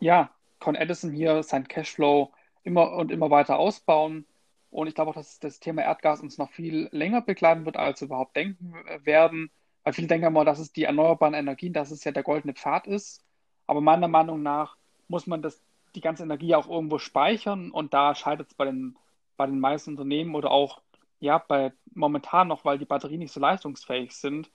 ja 0.00 0.32
Con 0.62 0.74
Edison 0.74 1.12
hier 1.12 1.42
sein 1.42 1.66
Cashflow 1.68 2.32
immer 2.64 2.92
und 2.92 3.10
immer 3.10 3.30
weiter 3.30 3.58
ausbauen 3.58 4.26
und 4.70 4.86
ich 4.86 4.94
glaube 4.94 5.10
auch, 5.10 5.14
dass 5.14 5.38
das 5.40 5.60
Thema 5.60 5.82
Erdgas 5.82 6.20
uns 6.20 6.38
noch 6.38 6.50
viel 6.50 6.88
länger 6.92 7.20
begleiten 7.20 7.66
wird, 7.66 7.76
als 7.76 8.00
wir 8.00 8.06
überhaupt 8.06 8.36
denken 8.36 8.74
werden, 9.04 9.50
weil 9.84 9.92
viele 9.92 10.08
denken 10.08 10.26
immer, 10.26 10.44
dass 10.44 10.58
es 10.58 10.72
die 10.72 10.84
erneuerbaren 10.84 11.34
Energien, 11.34 11.72
dass 11.72 11.90
es 11.90 12.04
ja 12.04 12.12
der 12.12 12.22
goldene 12.22 12.54
Pfad 12.54 12.86
ist, 12.86 13.24
aber 13.66 13.80
meiner 13.80 14.08
Meinung 14.08 14.42
nach 14.42 14.76
muss 15.08 15.26
man 15.26 15.42
das 15.42 15.60
die 15.94 16.00
ganze 16.00 16.22
Energie 16.22 16.54
auch 16.54 16.68
irgendwo 16.68 16.98
speichern 16.98 17.70
und 17.70 17.92
da 17.92 18.14
scheitert 18.14 18.48
es 18.48 18.54
bei 18.54 18.64
den 18.64 18.96
bei 19.36 19.46
den 19.46 19.60
meisten 19.60 19.90
Unternehmen 19.90 20.34
oder 20.34 20.50
auch 20.50 20.80
ja, 21.22 21.38
bei 21.38 21.72
momentan 21.94 22.48
noch, 22.48 22.64
weil 22.64 22.78
die 22.78 22.84
Batterien 22.84 23.20
nicht 23.20 23.32
so 23.32 23.38
leistungsfähig 23.38 24.12
sind. 24.12 24.50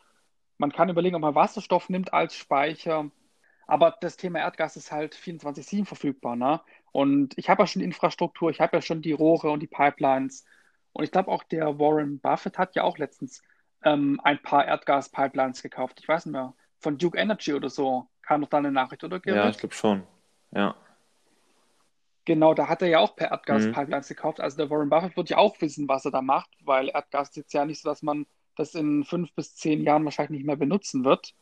Man 0.58 0.72
kann 0.72 0.90
überlegen, 0.90 1.16
ob 1.16 1.22
man 1.22 1.36
Wasserstoff 1.36 1.88
nimmt 1.90 2.14
als 2.14 2.36
Speicher. 2.36 3.10
Aber 3.68 3.98
das 4.00 4.16
Thema 4.16 4.40
Erdgas 4.40 4.78
ist 4.78 4.92
halt 4.92 5.14
24-7 5.14 5.86
verfügbar. 5.86 6.36
Ne? 6.38 6.62
Und 6.94 7.38
ich 7.38 7.50
habe 7.50 7.64
ja 7.64 7.68
schon 7.68 7.82
die 7.82 7.86
Infrastruktur, 7.86 8.50
ich 8.50 8.62
habe 8.62 8.78
ja 8.78 8.82
schon 8.82 9.02
die 9.02 9.12
Rohre 9.12 9.52
und 9.52 9.60
die 9.60 9.68
Pipelines. 9.68 10.46
Und 10.94 11.04
ich 11.04 11.12
glaube 11.12 11.30
auch 11.30 11.44
der 11.44 11.78
Warren 11.78 12.20
Buffett 12.20 12.58
hat 12.58 12.76
ja 12.76 12.84
auch 12.84 12.98
letztens 12.98 13.44
ähm, 13.84 14.20
ein 14.24 14.42
paar 14.42 14.66
Erdgas-Pipelines 14.66 15.62
gekauft. 15.62 16.00
Ich 16.00 16.08
weiß 16.08 16.26
nicht 16.26 16.32
mehr, 16.32 16.54
von 16.80 16.98
Duke 16.98 17.18
Energy 17.18 17.54
oder 17.54 17.70
so. 17.70 18.08
Kam 18.22 18.42
doch 18.42 18.50
da 18.50 18.58
eine 18.58 18.72
Nachricht, 18.72 19.04
oder? 19.04 19.20
Gerrit? 19.20 19.44
Ja, 19.44 19.50
ich 19.50 19.58
glaube 19.58 19.76
schon. 19.76 20.04
Ja. 20.52 20.76
Genau, 22.26 22.54
da 22.54 22.68
hat 22.68 22.82
er 22.82 22.88
ja 22.88 23.00
auch 23.00 23.16
per 23.16 23.32
Erdgas-Pipelines 23.32 24.10
mhm. 24.10 24.14
gekauft. 24.14 24.40
Also 24.40 24.58
der 24.58 24.70
Warren 24.70 24.90
Buffett 24.90 25.16
wird 25.18 25.30
ja 25.30 25.38
auch 25.38 25.60
wissen, 25.62 25.88
was 25.88 26.06
er 26.06 26.12
da 26.12 26.22
macht, 26.22 26.50
weil 26.64 26.90
Erdgas 26.90 27.30
ist 27.30 27.38
jetzt 27.38 27.54
ja 27.54 27.66
nicht 27.66 27.82
so, 27.82 27.90
dass 27.90 28.02
man 28.02 28.26
das 28.56 28.76
in 28.76 29.04
fünf 29.04 29.34
bis 29.34 29.56
zehn 29.56 29.84
Jahren 29.84 30.06
wahrscheinlich 30.06 30.40
nicht 30.40 30.48
mehr 30.48 30.56
benutzen 30.56 31.04
wird. 31.04 31.34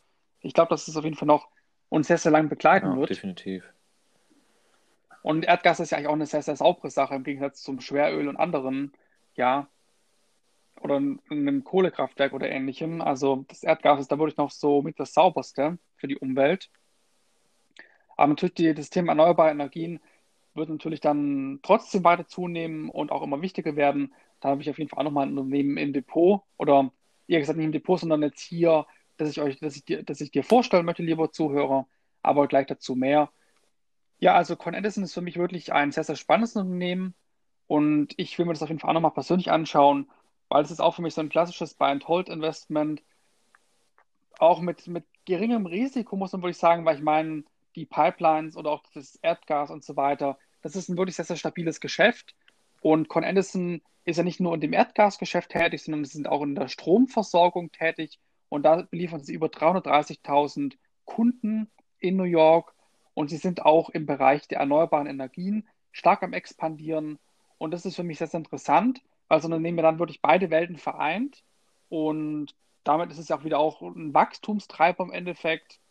Ich 0.41 0.53
glaube, 0.53 0.69
dass 0.69 0.87
es 0.87 0.97
auf 0.97 1.03
jeden 1.03 1.15
Fall 1.15 1.27
noch 1.27 1.49
uns 1.89 2.07
sehr, 2.07 2.17
sehr 2.17 2.31
lange 2.31 2.49
begleiten 2.49 2.91
ja, 2.91 2.97
wird. 2.97 3.09
Definitiv. 3.09 3.63
Und 5.21 5.45
Erdgas 5.45 5.79
ist 5.79 5.91
ja 5.91 5.97
eigentlich 5.97 6.07
auch 6.07 6.13
eine 6.13 6.27
sehr, 6.27 6.41
sehr 6.41 6.55
saubere 6.55 6.89
Sache 6.89 7.15
im 7.15 7.23
Gegensatz 7.23 7.61
zum 7.63 7.81
Schweröl 7.81 8.27
und 8.27 8.37
anderen, 8.37 8.93
ja, 9.35 9.67
oder 10.81 10.97
einem 10.97 11.63
Kohlekraftwerk 11.63 12.33
oder 12.33 12.49
ähnlichem. 12.49 13.01
Also 13.01 13.45
das 13.47 13.63
Erdgas 13.63 14.01
ist 14.01 14.11
da 14.11 14.19
wirklich 14.19 14.37
noch 14.37 14.51
so 14.51 14.81
mit 14.81 14.99
das 14.99 15.13
sauberste 15.13 15.77
für 15.95 16.07
die 16.07 16.17
Umwelt. 16.17 16.69
Aber 18.17 18.27
natürlich 18.27 18.55
die, 18.55 18.73
das 18.73 18.89
Thema 18.89 19.13
erneuerbare 19.13 19.51
Energien 19.51 19.99
wird 20.53 20.69
natürlich 20.69 21.01
dann 21.01 21.59
trotzdem 21.63 22.03
weiter 22.03 22.27
zunehmen 22.27 22.89
und 22.89 23.11
auch 23.11 23.23
immer 23.23 23.41
wichtiger 23.41 23.75
werden. 23.75 24.13
Da 24.39 24.49
habe 24.49 24.61
ich 24.61 24.69
auf 24.69 24.77
jeden 24.77 24.89
Fall 24.89 24.99
auch 24.99 25.03
nochmal 25.05 25.27
ein 25.27 25.37
Unternehmen 25.37 25.77
im 25.77 25.91
Depot 25.91 26.41
oder 26.57 26.91
eher 27.27 27.39
gesagt 27.39 27.57
nicht 27.57 27.65
im 27.65 27.71
Depot, 27.71 27.99
sondern 27.99 28.21
jetzt 28.21 28.41
hier, 28.41 28.85
dass 29.17 29.29
ich 29.29 29.41
euch, 29.41 29.59
dass 29.59 29.75
ich 29.75 29.85
dir, 29.85 30.03
dass 30.03 30.21
ich 30.21 30.31
dir 30.31 30.43
vorstellen 30.43 30.85
möchte, 30.85 31.03
lieber 31.03 31.31
Zuhörer, 31.31 31.87
aber 32.21 32.47
gleich 32.47 32.67
dazu 32.67 32.95
mehr. 32.95 33.31
Ja, 34.19 34.35
also 34.35 34.55
Con 34.55 34.73
Edison 34.73 35.03
ist 35.03 35.13
für 35.13 35.21
mich 35.21 35.37
wirklich 35.37 35.73
ein 35.73 35.91
sehr, 35.91 36.03
sehr 36.03 36.15
spannendes 36.15 36.55
Unternehmen 36.55 37.13
und 37.67 38.13
ich 38.17 38.37
will 38.37 38.45
mir 38.45 38.53
das 38.53 38.63
auf 38.63 38.69
jeden 38.69 38.79
Fall 38.79 38.89
auch 38.89 38.95
nochmal 38.95 39.11
persönlich 39.11 39.51
anschauen, 39.51 40.09
weil 40.49 40.63
es 40.63 40.71
ist 40.71 40.79
auch 40.79 40.95
für 40.95 41.01
mich 41.01 41.13
so 41.13 41.21
ein 41.21 41.29
klassisches 41.29 41.73
Buy-and-Hold-Investment, 41.73 43.03
auch 44.39 44.61
mit, 44.61 44.87
mit 44.87 45.05
geringem 45.25 45.65
Risiko, 45.65 46.15
muss 46.15 46.33
man 46.33 46.41
wirklich 46.41 46.57
sagen, 46.57 46.85
weil 46.85 46.97
ich 46.97 47.03
meine, 47.03 47.43
die 47.75 47.85
Pipelines 47.85 48.55
oder 48.55 48.71
auch 48.71 48.83
das 48.93 49.15
Erdgas 49.21 49.69
und 49.69 49.83
so 49.83 49.95
weiter, 49.95 50.37
das 50.61 50.75
ist 50.75 50.89
ein 50.89 50.97
wirklich 50.97 51.15
sehr, 51.15 51.25
sehr 51.25 51.35
stabiles 51.35 51.79
Geschäft. 51.79 52.35
Und 52.81 53.09
Con 53.09 53.23
Edison 53.23 53.81
ist 54.05 54.17
ja 54.17 54.23
nicht 54.23 54.39
nur 54.39 54.53
in 54.53 54.61
dem 54.61 54.73
Erdgasgeschäft 54.73 55.51
tätig, 55.51 55.83
sondern 55.83 56.05
sie 56.05 56.13
sind 56.13 56.27
auch 56.27 56.43
in 56.43 56.55
der 56.55 56.67
Stromversorgung 56.67 57.71
tätig. 57.71 58.19
Und 58.55 58.63
da 58.63 58.83
beliefern 58.83 59.21
sie 59.21 59.33
über 59.33 59.47
330.000 59.47 60.77
Kunden 61.03 61.69
in 61.99 62.15
New 62.15 62.23
York. 62.23 62.73
Und 63.13 63.29
sie 63.29 63.35
sind 63.35 63.65
auch 63.65 63.89
im 63.89 64.05
Bereich 64.05 64.47
der 64.47 64.59
erneuerbaren 64.59 65.07
Energien 65.07 65.67
stark 65.91 66.23
am 66.23 66.31
Expandieren. 66.31 67.19
Und 67.57 67.71
das 67.71 67.85
ist 67.85 67.97
für 67.97 68.03
mich 68.03 68.17
sehr, 68.17 68.27
sehr 68.27 68.37
interessant, 68.37 69.01
weil 69.27 69.39
das 69.39 69.45
Unternehmen 69.45 69.77
ja 69.77 69.83
dann 69.83 69.99
wirklich 69.99 70.21
beide 70.21 70.51
Welten 70.51 70.77
vereint 70.77 71.43
und 71.89 72.55
damit 72.85 73.11
ist 73.11 73.17
es 73.17 73.27
ja 73.27 73.37
auch 73.37 73.43
wieder 73.43 73.59
auch 73.59 73.81
ein 73.81 74.13
Wachstumstreiber 74.13 75.03
im 75.03 75.11
Endeffekt. 75.11 75.81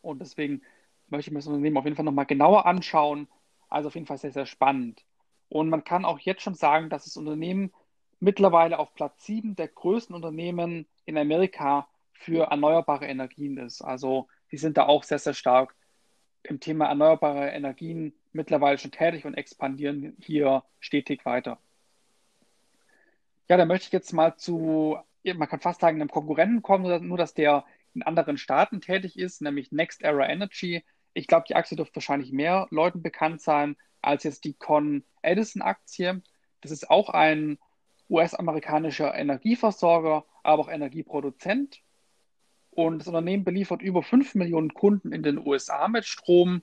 Und 0.00 0.20
deswegen 0.20 0.62
möchte 1.06 1.30
ich 1.30 1.32
mir 1.32 1.38
das 1.38 1.46
Unternehmen 1.46 1.76
auf 1.76 1.84
jeden 1.84 1.94
Fall 1.94 2.04
nochmal 2.04 2.26
genauer 2.26 2.66
anschauen. 2.66 3.28
Also 3.68 3.86
auf 3.86 3.94
jeden 3.94 4.06
Fall 4.06 4.18
sehr, 4.18 4.32
sehr 4.32 4.46
spannend. 4.46 5.04
Und 5.48 5.68
man 5.68 5.84
kann 5.84 6.04
auch 6.04 6.18
jetzt 6.18 6.42
schon 6.42 6.54
sagen, 6.54 6.90
dass 6.90 7.04
das 7.04 7.16
Unternehmen 7.16 7.72
mittlerweile 8.20 8.78
auf 8.78 8.94
Platz 8.94 9.24
7 9.24 9.56
der 9.56 9.68
größten 9.68 10.14
Unternehmen 10.14 10.86
in 11.04 11.16
Amerika 11.16 11.88
für 12.12 12.50
erneuerbare 12.50 13.06
Energien 13.06 13.56
ist. 13.58 13.80
Also 13.80 14.28
die 14.50 14.56
sind 14.56 14.76
da 14.76 14.86
auch 14.86 15.04
sehr, 15.04 15.18
sehr 15.18 15.34
stark 15.34 15.74
im 16.42 16.60
Thema 16.60 16.86
erneuerbare 16.86 17.50
Energien 17.50 18.14
mittlerweile 18.32 18.78
schon 18.78 18.90
tätig 18.90 19.24
und 19.24 19.34
expandieren 19.34 20.16
hier 20.20 20.64
stetig 20.80 21.24
weiter. 21.24 21.58
Ja, 23.48 23.56
da 23.56 23.64
möchte 23.64 23.86
ich 23.86 23.92
jetzt 23.92 24.12
mal 24.12 24.36
zu, 24.36 24.98
man 25.24 25.48
kann 25.48 25.60
fast 25.60 25.80
sagen, 25.80 26.00
einem 26.00 26.10
Konkurrenten 26.10 26.62
kommen, 26.62 27.06
nur 27.06 27.18
dass 27.18 27.34
der 27.34 27.64
in 27.94 28.02
anderen 28.02 28.36
Staaten 28.36 28.80
tätig 28.80 29.18
ist, 29.18 29.40
nämlich 29.42 29.72
Next 29.72 30.02
Era 30.02 30.28
Energy. 30.28 30.84
Ich 31.14 31.26
glaube, 31.26 31.46
die 31.48 31.56
Aktie 31.56 31.76
dürfte 31.76 31.96
wahrscheinlich 31.96 32.32
mehr 32.32 32.66
Leuten 32.70 33.02
bekannt 33.02 33.40
sein 33.40 33.76
als 34.02 34.24
jetzt 34.24 34.44
die 34.44 34.54
Con 34.54 35.04
Edison 35.22 35.62
Aktie. 35.62 36.22
Das 36.60 36.70
ist 36.70 36.90
auch 36.90 37.08
ein 37.08 37.58
US-amerikanischer 38.10 39.14
Energieversorger, 39.14 40.24
aber 40.42 40.62
auch 40.62 40.68
Energieproduzent. 40.68 41.82
Und 42.70 43.00
das 43.00 43.08
Unternehmen 43.08 43.44
beliefert 43.44 43.82
über 43.82 44.02
5 44.02 44.34
Millionen 44.34 44.72
Kunden 44.72 45.12
in 45.12 45.22
den 45.22 45.38
USA 45.38 45.88
mit 45.88 46.04
Strom. 46.04 46.62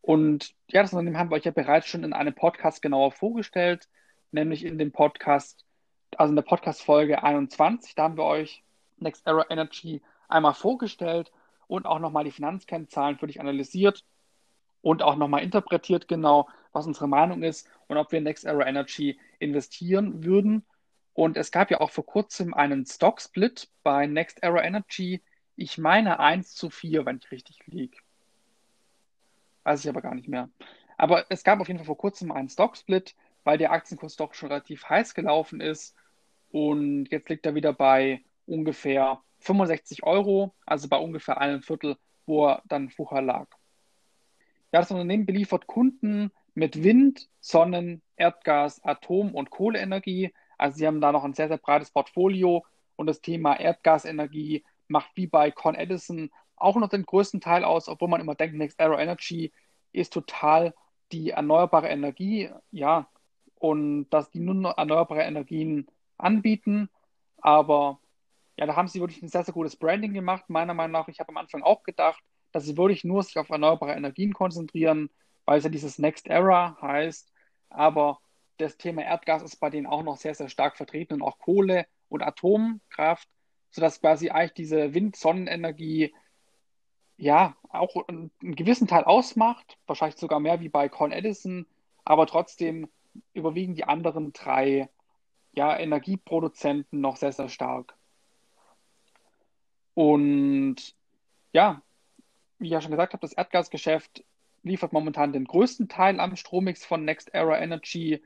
Und 0.00 0.54
ja, 0.70 0.82
das 0.82 0.92
Unternehmen 0.92 1.18
haben 1.18 1.30
wir 1.30 1.36
euch 1.36 1.44
ja 1.44 1.50
bereits 1.50 1.86
schon 1.86 2.04
in 2.04 2.12
einem 2.12 2.34
Podcast 2.34 2.80
genauer 2.80 3.12
vorgestellt, 3.12 3.88
nämlich 4.32 4.64
in 4.64 4.78
dem 4.78 4.92
Podcast 4.92 5.64
also 6.16 6.30
in 6.30 6.36
der 6.36 6.42
Podcast-Folge 6.42 7.22
21, 7.22 7.94
da 7.94 8.04
haben 8.04 8.16
wir 8.16 8.24
euch 8.24 8.62
Next 8.98 9.26
Era 9.26 9.46
Energy 9.48 10.02
einmal 10.28 10.54
vorgestellt 10.54 11.32
und 11.66 11.86
auch 11.86 11.98
nochmal 11.98 12.24
die 12.24 12.30
Finanzkennzahlen 12.30 13.18
für 13.18 13.26
dich 13.26 13.40
analysiert 13.40 14.04
und 14.82 15.02
auch 15.02 15.16
nochmal 15.16 15.42
interpretiert 15.42 16.08
genau, 16.08 16.48
was 16.72 16.86
unsere 16.86 17.08
Meinung 17.08 17.42
ist 17.42 17.68
und 17.88 17.96
ob 17.96 18.12
wir 18.12 18.18
in 18.18 18.24
Next 18.24 18.44
Era 18.44 18.66
Energy 18.66 19.18
investieren 19.38 20.24
würden. 20.24 20.64
Und 21.14 21.36
es 21.36 21.50
gab 21.50 21.70
ja 21.70 21.80
auch 21.80 21.90
vor 21.90 22.06
kurzem 22.06 22.54
einen 22.54 22.86
Stock-Split 22.86 23.68
bei 23.82 24.06
Next 24.06 24.42
Era 24.42 24.62
Energy. 24.62 25.22
Ich 25.56 25.78
meine 25.78 26.20
1 26.20 26.54
zu 26.54 26.70
4, 26.70 27.04
wenn 27.04 27.18
ich 27.18 27.30
richtig 27.30 27.58
liege. 27.66 27.98
Weiß 29.64 29.84
ich 29.84 29.90
aber 29.90 30.00
gar 30.00 30.14
nicht 30.14 30.28
mehr. 30.28 30.48
Aber 30.96 31.26
es 31.28 31.44
gab 31.44 31.60
auf 31.60 31.68
jeden 31.68 31.78
Fall 31.78 31.86
vor 31.86 31.98
kurzem 31.98 32.30
einen 32.32 32.48
Stock-Split, 32.48 33.14
weil 33.44 33.58
der 33.58 33.72
Aktienkurs 33.72 34.16
doch 34.16 34.34
schon 34.34 34.50
relativ 34.50 34.88
heiß 34.88 35.14
gelaufen 35.14 35.60
ist 35.60 35.96
und 36.50 37.06
jetzt 37.10 37.28
liegt 37.28 37.46
er 37.46 37.54
wieder 37.54 37.72
bei 37.72 38.24
ungefähr 38.46 39.22
65 39.38 40.02
Euro, 40.02 40.54
also 40.66 40.88
bei 40.88 40.98
ungefähr 40.98 41.38
einem 41.40 41.62
Viertel, 41.62 41.96
wo 42.26 42.48
er 42.48 42.62
dann 42.66 42.90
vorher 42.90 43.22
lag. 43.22 43.48
Ja, 44.72 44.80
das 44.80 44.90
Unternehmen 44.90 45.26
beliefert 45.26 45.66
Kunden 45.66 46.30
mit 46.54 46.82
Wind, 46.82 47.28
Sonnen, 47.40 48.02
Erdgas, 48.16 48.82
Atom- 48.84 49.34
und 49.34 49.50
Kohleenergie. 49.50 50.32
Also 50.58 50.78
sie 50.78 50.86
haben 50.86 51.00
da 51.00 51.12
noch 51.12 51.24
ein 51.24 51.34
sehr, 51.34 51.48
sehr 51.48 51.58
breites 51.58 51.90
Portfolio 51.90 52.64
und 52.96 53.06
das 53.06 53.20
Thema 53.20 53.58
Erdgasenergie 53.58 54.64
macht 54.88 55.10
wie 55.14 55.26
bei 55.26 55.50
Con 55.50 55.74
Edison 55.74 56.30
auch 56.56 56.76
noch 56.76 56.88
den 56.88 57.04
größten 57.04 57.40
Teil 57.40 57.64
aus, 57.64 57.88
obwohl 57.88 58.08
man 58.08 58.20
immer 58.20 58.34
denkt, 58.34 58.56
Next 58.56 58.80
Aero 58.80 58.98
Energy 58.98 59.52
ist 59.92 60.12
total 60.12 60.74
die 61.12 61.30
erneuerbare 61.30 61.88
Energie, 61.88 62.50
ja, 62.70 63.08
und 63.54 64.08
dass 64.10 64.30
die 64.30 64.40
nur 64.40 64.72
erneuerbare 64.72 65.22
Energien 65.22 65.86
anbieten. 66.18 66.88
Aber 67.38 67.98
ja, 68.56 68.66
da 68.66 68.76
haben 68.76 68.88
sie 68.88 69.00
wirklich 69.00 69.22
ein 69.22 69.28
sehr, 69.28 69.44
sehr 69.44 69.54
gutes 69.54 69.76
Branding 69.76 70.12
gemacht, 70.12 70.44
meiner 70.48 70.74
Meinung 70.74 70.92
nach. 70.92 71.08
Ich 71.08 71.20
habe 71.20 71.30
am 71.30 71.38
Anfang 71.38 71.62
auch 71.62 71.82
gedacht, 71.82 72.22
dass 72.52 72.64
sie 72.64 72.76
wirklich 72.76 73.04
nur 73.04 73.22
sich 73.22 73.38
auf 73.38 73.48
erneuerbare 73.48 73.94
Energien 73.94 74.34
konzentrieren, 74.34 75.10
weil 75.50 75.58
es 75.58 75.64
ja 75.64 75.70
dieses 75.70 75.98
Next 75.98 76.28
Era 76.28 76.80
heißt. 76.80 77.28
Aber 77.70 78.20
das 78.58 78.76
Thema 78.76 79.02
Erdgas 79.02 79.42
ist 79.42 79.56
bei 79.56 79.68
denen 79.68 79.88
auch 79.88 80.04
noch 80.04 80.16
sehr, 80.16 80.36
sehr 80.36 80.48
stark 80.48 80.76
vertreten 80.76 81.14
und 81.14 81.22
auch 81.22 81.40
Kohle 81.40 81.86
und 82.08 82.22
Atomkraft, 82.22 83.28
sodass 83.72 84.00
quasi 84.00 84.30
eigentlich 84.30 84.52
diese 84.52 84.94
Wind-Sonnenenergie 84.94 86.14
ja 87.16 87.56
auch 87.68 87.96
einen, 88.06 88.30
einen 88.40 88.54
gewissen 88.54 88.86
Teil 88.86 89.02
ausmacht, 89.02 89.76
wahrscheinlich 89.88 90.20
sogar 90.20 90.38
mehr 90.38 90.60
wie 90.60 90.68
bei 90.68 90.88
Con 90.88 91.10
Edison, 91.10 91.66
aber 92.04 92.28
trotzdem 92.28 92.88
überwiegen 93.32 93.74
die 93.74 93.82
anderen 93.82 94.32
drei 94.32 94.88
ja, 95.50 95.76
Energieproduzenten 95.76 97.00
noch 97.00 97.16
sehr, 97.16 97.32
sehr 97.32 97.48
stark. 97.48 97.96
Und 99.94 100.94
ja, 101.52 101.82
wie 102.60 102.66
ich 102.66 102.72
ja 102.72 102.80
schon 102.80 102.92
gesagt 102.92 103.14
habe, 103.14 103.22
das 103.22 103.32
Erdgasgeschäft 103.32 104.22
liefert 104.62 104.92
momentan 104.92 105.32
den 105.32 105.44
größten 105.44 105.88
Teil 105.88 106.20
am 106.20 106.36
Strommix 106.36 106.84
von 106.84 107.04
Next 107.04 107.32
Era 107.34 107.58
Energy, 107.60 108.22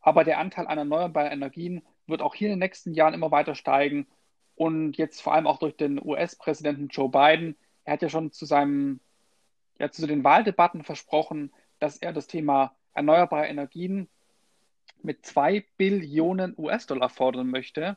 aber 0.00 0.24
der 0.24 0.38
Anteil 0.38 0.66
an 0.66 0.78
erneuerbaren 0.78 1.32
Energien 1.32 1.82
wird 2.06 2.22
auch 2.22 2.34
hier 2.34 2.48
in 2.48 2.52
den 2.52 2.58
nächsten 2.60 2.94
Jahren 2.94 3.14
immer 3.14 3.30
weiter 3.30 3.54
steigen 3.54 4.06
und 4.54 4.96
jetzt 4.96 5.20
vor 5.20 5.34
allem 5.34 5.46
auch 5.46 5.58
durch 5.58 5.76
den 5.76 6.00
US-Präsidenten 6.04 6.88
Joe 6.88 7.08
Biden. 7.08 7.56
Er 7.84 7.94
hat 7.94 8.02
ja 8.02 8.08
schon 8.08 8.32
zu 8.32 8.46
seinem, 8.46 9.00
ja, 9.78 9.90
zu 9.90 10.06
den 10.06 10.24
Wahldebatten 10.24 10.84
versprochen, 10.84 11.52
dass 11.78 11.98
er 11.98 12.12
das 12.12 12.26
Thema 12.26 12.74
erneuerbare 12.92 13.46
Energien 13.46 14.08
mit 15.02 15.26
zwei 15.26 15.64
Billionen 15.76 16.54
US-Dollar 16.56 17.08
fordern 17.08 17.50
möchte. 17.50 17.96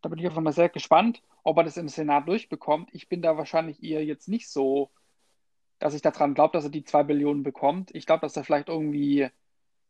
Da 0.00 0.08
bin 0.08 0.18
ich 0.18 0.26
einfach 0.26 0.40
mal 0.40 0.52
sehr 0.52 0.68
gespannt, 0.68 1.22
ob 1.42 1.56
er 1.58 1.64
das 1.64 1.76
im 1.76 1.88
Senat 1.88 2.28
durchbekommt. 2.28 2.90
Ich 2.92 3.08
bin 3.08 3.20
da 3.20 3.36
wahrscheinlich 3.36 3.82
eher 3.82 4.04
jetzt 4.04 4.28
nicht 4.28 4.48
so, 4.48 4.90
dass 5.78 5.94
ich 5.94 6.02
daran 6.02 6.34
glaube, 6.34 6.52
dass 6.52 6.64
er 6.64 6.70
die 6.70 6.84
zwei 6.84 7.02
Billionen 7.04 7.42
bekommt. 7.42 7.94
Ich 7.94 8.06
glaube, 8.06 8.20
dass 8.22 8.36
er 8.36 8.44
vielleicht 8.44 8.68
irgendwie 8.68 9.28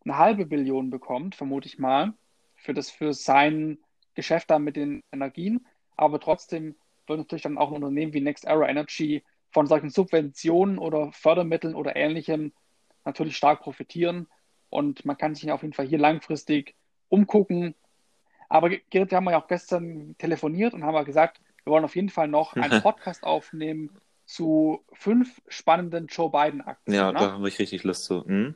eine 0.05 0.19
halbe 0.19 0.47
Billion 0.47 0.91
bekommt, 0.91 1.35
vermute 1.35 1.67
ich 1.67 1.79
mal, 1.79 2.15
für 2.55 2.75
das 2.75 2.91
für 2.91 3.13
sein 3.15 3.79
Geschäft 4.15 4.51
da 4.51 4.59
mit 4.59 4.77
den 4.77 5.03
Energien. 5.13 5.67
Aber 5.97 6.21
trotzdem 6.21 6.77
wird 7.07 7.19
natürlich 7.19 7.43
dann 7.43 7.59
auch 7.59 7.69
ein 7.69 7.77
Unternehmen 7.77 8.13
wie 8.13 8.21
Next 8.21 8.45
Era 8.45 8.69
Energy 8.69 9.25
von 9.51 9.67
solchen 9.67 9.91
Subventionen 9.91 10.79
oder 10.79 11.11
Fördermitteln 11.13 11.75
oder 11.75 11.97
ähnlichem 11.97 12.53
natürlich 13.05 13.37
stark 13.37 13.61
profitieren. 13.61 14.29
Und 14.71 15.07
man 15.07 15.17
kann 15.17 15.35
sich 15.35 15.51
auf 15.51 15.63
jeden 15.63 15.73
Fall 15.73 15.87
hier 15.87 15.99
langfristig 15.99 16.75
umgucken. 17.09 17.75
Aber 18.51 18.69
Gerrit, 18.69 19.11
wir 19.11 19.17
haben 19.17 19.29
ja 19.31 19.41
auch 19.41 19.47
gestern 19.47 20.17
telefoniert 20.19 20.75
und 20.75 20.85
haben 20.85 20.95
ja 20.95 21.03
gesagt, 21.03 21.41
wir 21.65 21.73
wollen 21.73 21.85
auf 21.85 21.97
jeden 21.97 22.11
Fall 22.11 22.29
noch 22.29 22.55
einen 22.55 22.83
Podcast 22.83 23.25
aufnehmen 23.25 23.91
zu 24.29 24.85
fünf 24.93 25.41
spannenden 25.49 26.07
Joe 26.07 26.31
Biden-Aktien. 26.31 26.95
Ja, 26.95 27.13
ne? 27.13 27.19
da 27.19 27.33
habe 27.33 27.49
ich 27.49 27.59
richtig 27.59 27.83
Lust 27.83 28.05
zu. 28.05 28.27
Hm? 28.27 28.55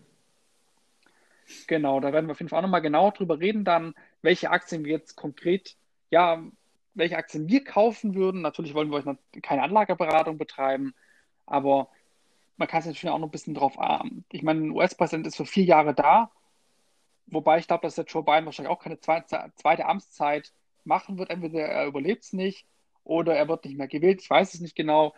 Genau, 1.67 1.99
da 1.99 2.13
werden 2.13 2.27
wir 2.27 2.33
auf 2.33 2.41
jeden 2.41 2.51
Fall 2.51 2.59
auch 2.59 2.63
nochmal 2.63 2.83
genau 2.83 3.11
drüber 3.11 3.41
reden, 3.41 3.65
dann, 3.65 3.95
welche 4.21 4.51
Aktien 4.51 4.85
wir 4.85 4.93
jetzt 4.93 5.17
konkret, 5.17 5.77
ja, 6.11 6.43
welche 6.93 7.17
Aktien 7.17 7.49
wir 7.49 7.65
kaufen 7.65 8.15
würden. 8.15 8.43
Natürlich 8.43 8.75
wollen 8.75 8.91
wir 8.91 8.99
euch 8.99 9.07
noch 9.07 9.17
keine 9.43 9.63
Anlageberatung 9.63 10.37
betreiben, 10.37 10.95
aber 11.47 11.89
man 12.59 12.69
kann 12.69 12.81
es 12.81 12.87
natürlich 12.87 13.11
auch 13.11 13.19
noch 13.19 13.29
ein 13.29 13.33
bisschen 13.33 13.55
drauf 13.55 13.79
armen. 13.79 14.27
Ich 14.31 14.43
meine, 14.43 14.61
ein 14.61 14.71
US-Präsident 14.73 15.27
ist 15.27 15.37
für 15.37 15.47
vier 15.47 15.65
Jahre 15.65 15.95
da, 15.95 16.31
wobei 17.27 17.59
ich 17.59 17.67
glaube, 17.67 17.83
dass 17.83 17.95
der 17.95 18.05
Joe 18.05 18.23
Biden 18.23 18.45
wahrscheinlich 18.45 18.71
auch 18.71 18.83
keine 18.83 19.01
zweite, 19.01 19.53
zweite 19.57 19.87
Amtszeit 19.87 20.53
machen 20.85 21.19
wird. 21.19 21.31
Entweder 21.31 21.61
er 21.61 21.87
überlebt 21.87 22.25
es 22.25 22.35
nicht 22.35 22.67
oder 23.05 23.35
er 23.35 23.49
wird 23.49 23.65
nicht 23.65 23.79
mehr 23.79 23.89
gewählt. 23.89 24.21
Ich 24.21 24.29
weiß 24.29 24.53
es 24.53 24.61
nicht 24.61 24.77
genau. 24.77 25.15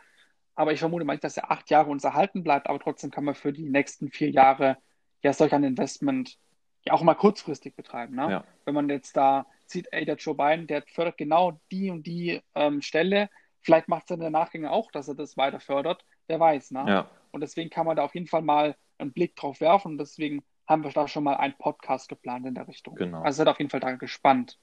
Aber 0.54 0.72
ich 0.72 0.80
vermute 0.80 1.04
mal, 1.04 1.18
dass 1.18 1.36
er 1.36 1.50
acht 1.50 1.70
Jahre 1.70 1.90
uns 1.90 2.04
erhalten 2.04 2.44
bleibt. 2.44 2.68
Aber 2.68 2.78
trotzdem 2.78 3.10
kann 3.10 3.24
man 3.24 3.34
für 3.34 3.52
die 3.52 3.64
nächsten 3.64 4.10
vier 4.10 4.30
Jahre 4.30 4.76
ja 5.22 5.32
solch 5.32 5.52
ein 5.52 5.64
Investment 5.64 6.38
ja 6.84 6.92
auch 6.92 7.02
mal 7.02 7.14
kurzfristig 7.14 7.74
betreiben. 7.74 8.14
Ne? 8.14 8.30
Ja. 8.30 8.44
Wenn 8.64 8.74
man 8.74 8.88
jetzt 8.88 9.16
da 9.16 9.46
sieht, 9.66 9.88
ey, 9.90 10.04
der 10.04 10.16
Joe 10.16 10.34
Biden, 10.34 10.66
der 10.66 10.82
fördert 10.82 11.16
genau 11.16 11.58
die 11.72 11.90
und 11.90 12.06
die 12.06 12.40
ähm, 12.54 12.82
Stelle. 12.82 13.30
Vielleicht 13.62 13.88
macht 13.88 14.02
es 14.02 14.08
dann 14.08 14.20
der 14.20 14.30
Nachgänger 14.30 14.70
auch, 14.70 14.90
dass 14.90 15.08
er 15.08 15.14
das 15.14 15.36
weiter 15.36 15.60
fördert. 15.60 16.04
Wer 16.26 16.38
weiß. 16.40 16.72
Ne? 16.72 16.84
Ja. 16.86 17.10
Und 17.32 17.40
deswegen 17.40 17.70
kann 17.70 17.86
man 17.86 17.96
da 17.96 18.04
auf 18.04 18.14
jeden 18.14 18.26
Fall 18.26 18.42
mal 18.42 18.76
einen 18.98 19.12
Blick 19.12 19.34
drauf 19.36 19.60
werfen. 19.60 19.92
Und 19.92 19.98
deswegen 19.98 20.44
haben 20.66 20.84
wir 20.84 20.90
da 20.90 21.08
schon 21.08 21.24
mal 21.24 21.36
einen 21.36 21.54
Podcast 21.54 22.08
geplant 22.08 22.46
in 22.46 22.54
der 22.54 22.68
Richtung. 22.68 22.94
Genau. 22.94 23.22
Also 23.22 23.38
seid 23.38 23.48
auf 23.48 23.58
jeden 23.58 23.70
Fall 23.70 23.80
da 23.80 23.92
gespannt. 23.92 24.58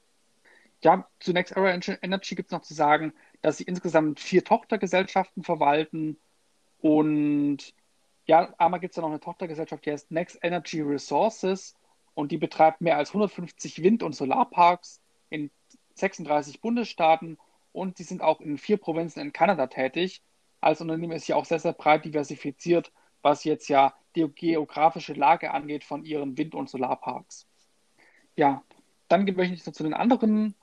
Ja, 0.83 1.07
zu 1.19 1.31
Next 1.31 1.55
Era 1.55 1.71
Energy 1.73 2.35
gibt 2.35 2.47
es 2.47 2.51
noch 2.51 2.61
zu 2.61 2.73
sagen, 2.73 3.13
dass 3.41 3.57
sie 3.57 3.63
insgesamt 3.63 4.19
vier 4.19 4.43
Tochtergesellschaften 4.43 5.43
verwalten. 5.43 6.19
Und 6.79 7.73
ja, 8.25 8.53
einmal 8.57 8.79
gibt 8.79 8.93
es 8.93 8.95
da 8.95 9.01
noch 9.01 9.09
eine 9.09 9.19
Tochtergesellschaft, 9.19 9.85
die 9.85 9.91
heißt 9.91 10.11
Next 10.11 10.39
Energy 10.41 10.81
Resources. 10.81 11.75
Und 12.13 12.31
die 12.31 12.37
betreibt 12.37 12.81
mehr 12.81 12.97
als 12.97 13.09
150 13.09 13.83
Wind- 13.83 14.03
und 14.03 14.15
Solarparks 14.15 15.01
in 15.29 15.51
36 15.95 16.61
Bundesstaaten. 16.61 17.37
Und 17.71 17.97
sie 17.97 18.03
sind 18.03 18.21
auch 18.21 18.41
in 18.41 18.57
vier 18.57 18.77
Provinzen 18.77 19.21
in 19.21 19.33
Kanada 19.33 19.67
tätig 19.67 20.21
als 20.61 20.79
Unternehmen 20.79 21.13
ist 21.13 21.27
ja 21.27 21.35
auch 21.35 21.45
sehr, 21.45 21.59
sehr 21.59 21.73
breit 21.73 22.05
diversifiziert, 22.05 22.93
was 23.23 23.43
jetzt 23.43 23.67
ja 23.67 23.93
die 24.15 24.27
geografische 24.29 25.13
Lage 25.13 25.51
angeht 25.51 25.83
von 25.83 26.05
ihren 26.05 26.37
Wind- 26.37 26.55
und 26.55 26.69
Solarparks. 26.69 27.47
Ja, 28.35 28.63
dann 29.07 29.25
möchte 29.25 29.53
ich 29.55 29.65
noch 29.65 29.73
zu 29.73 29.83
den 29.83 29.93
anderen 29.93 30.55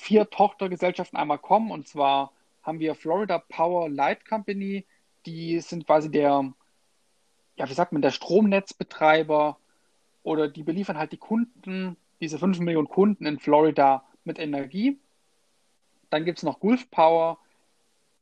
vier 0.00 0.28
Tochtergesellschaften 0.30 1.18
einmal 1.18 1.38
kommen. 1.38 1.70
Und 1.70 1.86
zwar 1.86 2.32
haben 2.62 2.80
wir 2.80 2.94
Florida 2.94 3.38
Power 3.38 3.88
Light 3.88 4.24
Company. 4.26 4.86
Die 5.26 5.60
sind 5.60 5.86
quasi 5.86 6.10
der, 6.10 6.52
ja, 7.56 7.68
wie 7.68 7.74
sagt 7.74 7.92
man, 7.92 8.02
der 8.02 8.10
Stromnetzbetreiber 8.10 9.58
oder 10.22 10.48
die 10.48 10.62
beliefern 10.62 10.98
halt 10.98 11.12
die 11.12 11.18
Kunden, 11.18 11.96
diese 12.20 12.38
5 12.38 12.60
Millionen 12.60 12.88
Kunden 12.88 13.26
in 13.26 13.38
Florida 13.38 14.04
mit 14.24 14.38
Energie. 14.38 14.98
Dann 16.08 16.24
gibt 16.24 16.38
es 16.38 16.44
noch 16.44 16.60
Gulf 16.60 16.90
Power. 16.90 17.38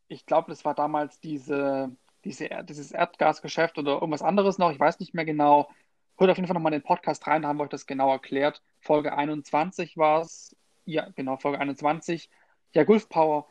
Ich 0.09 0.27
glaube, 0.27 0.51
das 0.51 0.65
war 0.65 0.75
damals 0.75 1.21
diese, 1.21 1.91
diese, 2.25 2.49
dieses 2.65 2.93
Erdgasgeschäft 2.93 3.79
oder 3.79 3.95
irgendwas 3.95 4.23
anderes 4.23 4.59
noch. 4.59 4.71
Ich 4.71 4.81
weiß 4.81 5.01
nicht 5.01 5.15
mehr 5.15 5.25
genau. 5.25 5.69
Hört 6.17 6.31
auf 6.31 6.37
jeden 6.37 6.49
Fall 6.49 6.55
nochmal 6.55 6.73
den 6.73 6.83
Podcast 6.83 7.27
rein, 7.29 7.43
da 7.43 7.49
haben 7.49 7.59
wir 7.59 7.65
euch 7.65 7.69
das 7.69 7.87
genau 7.87 8.11
erklärt. 8.11 8.61
Folge 8.81 9.17
21 9.17 9.97
war 9.97 10.23
es. 10.23 10.57
Ja, 10.89 11.11
genau, 11.15 11.37
Folge 11.37 11.61
21. 11.61 12.31
Ja, 12.73 12.85
Gulf 12.85 13.11
Power 13.11 13.47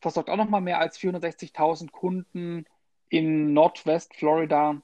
versorgt 0.00 0.28
auch 0.28 0.36
nochmal 0.36 0.60
mehr 0.60 0.80
als 0.80 0.98
460.000 0.98 1.92
Kunden 1.92 2.64
in 3.08 3.52
Nordwest 3.52 4.16
Florida. 4.16 4.82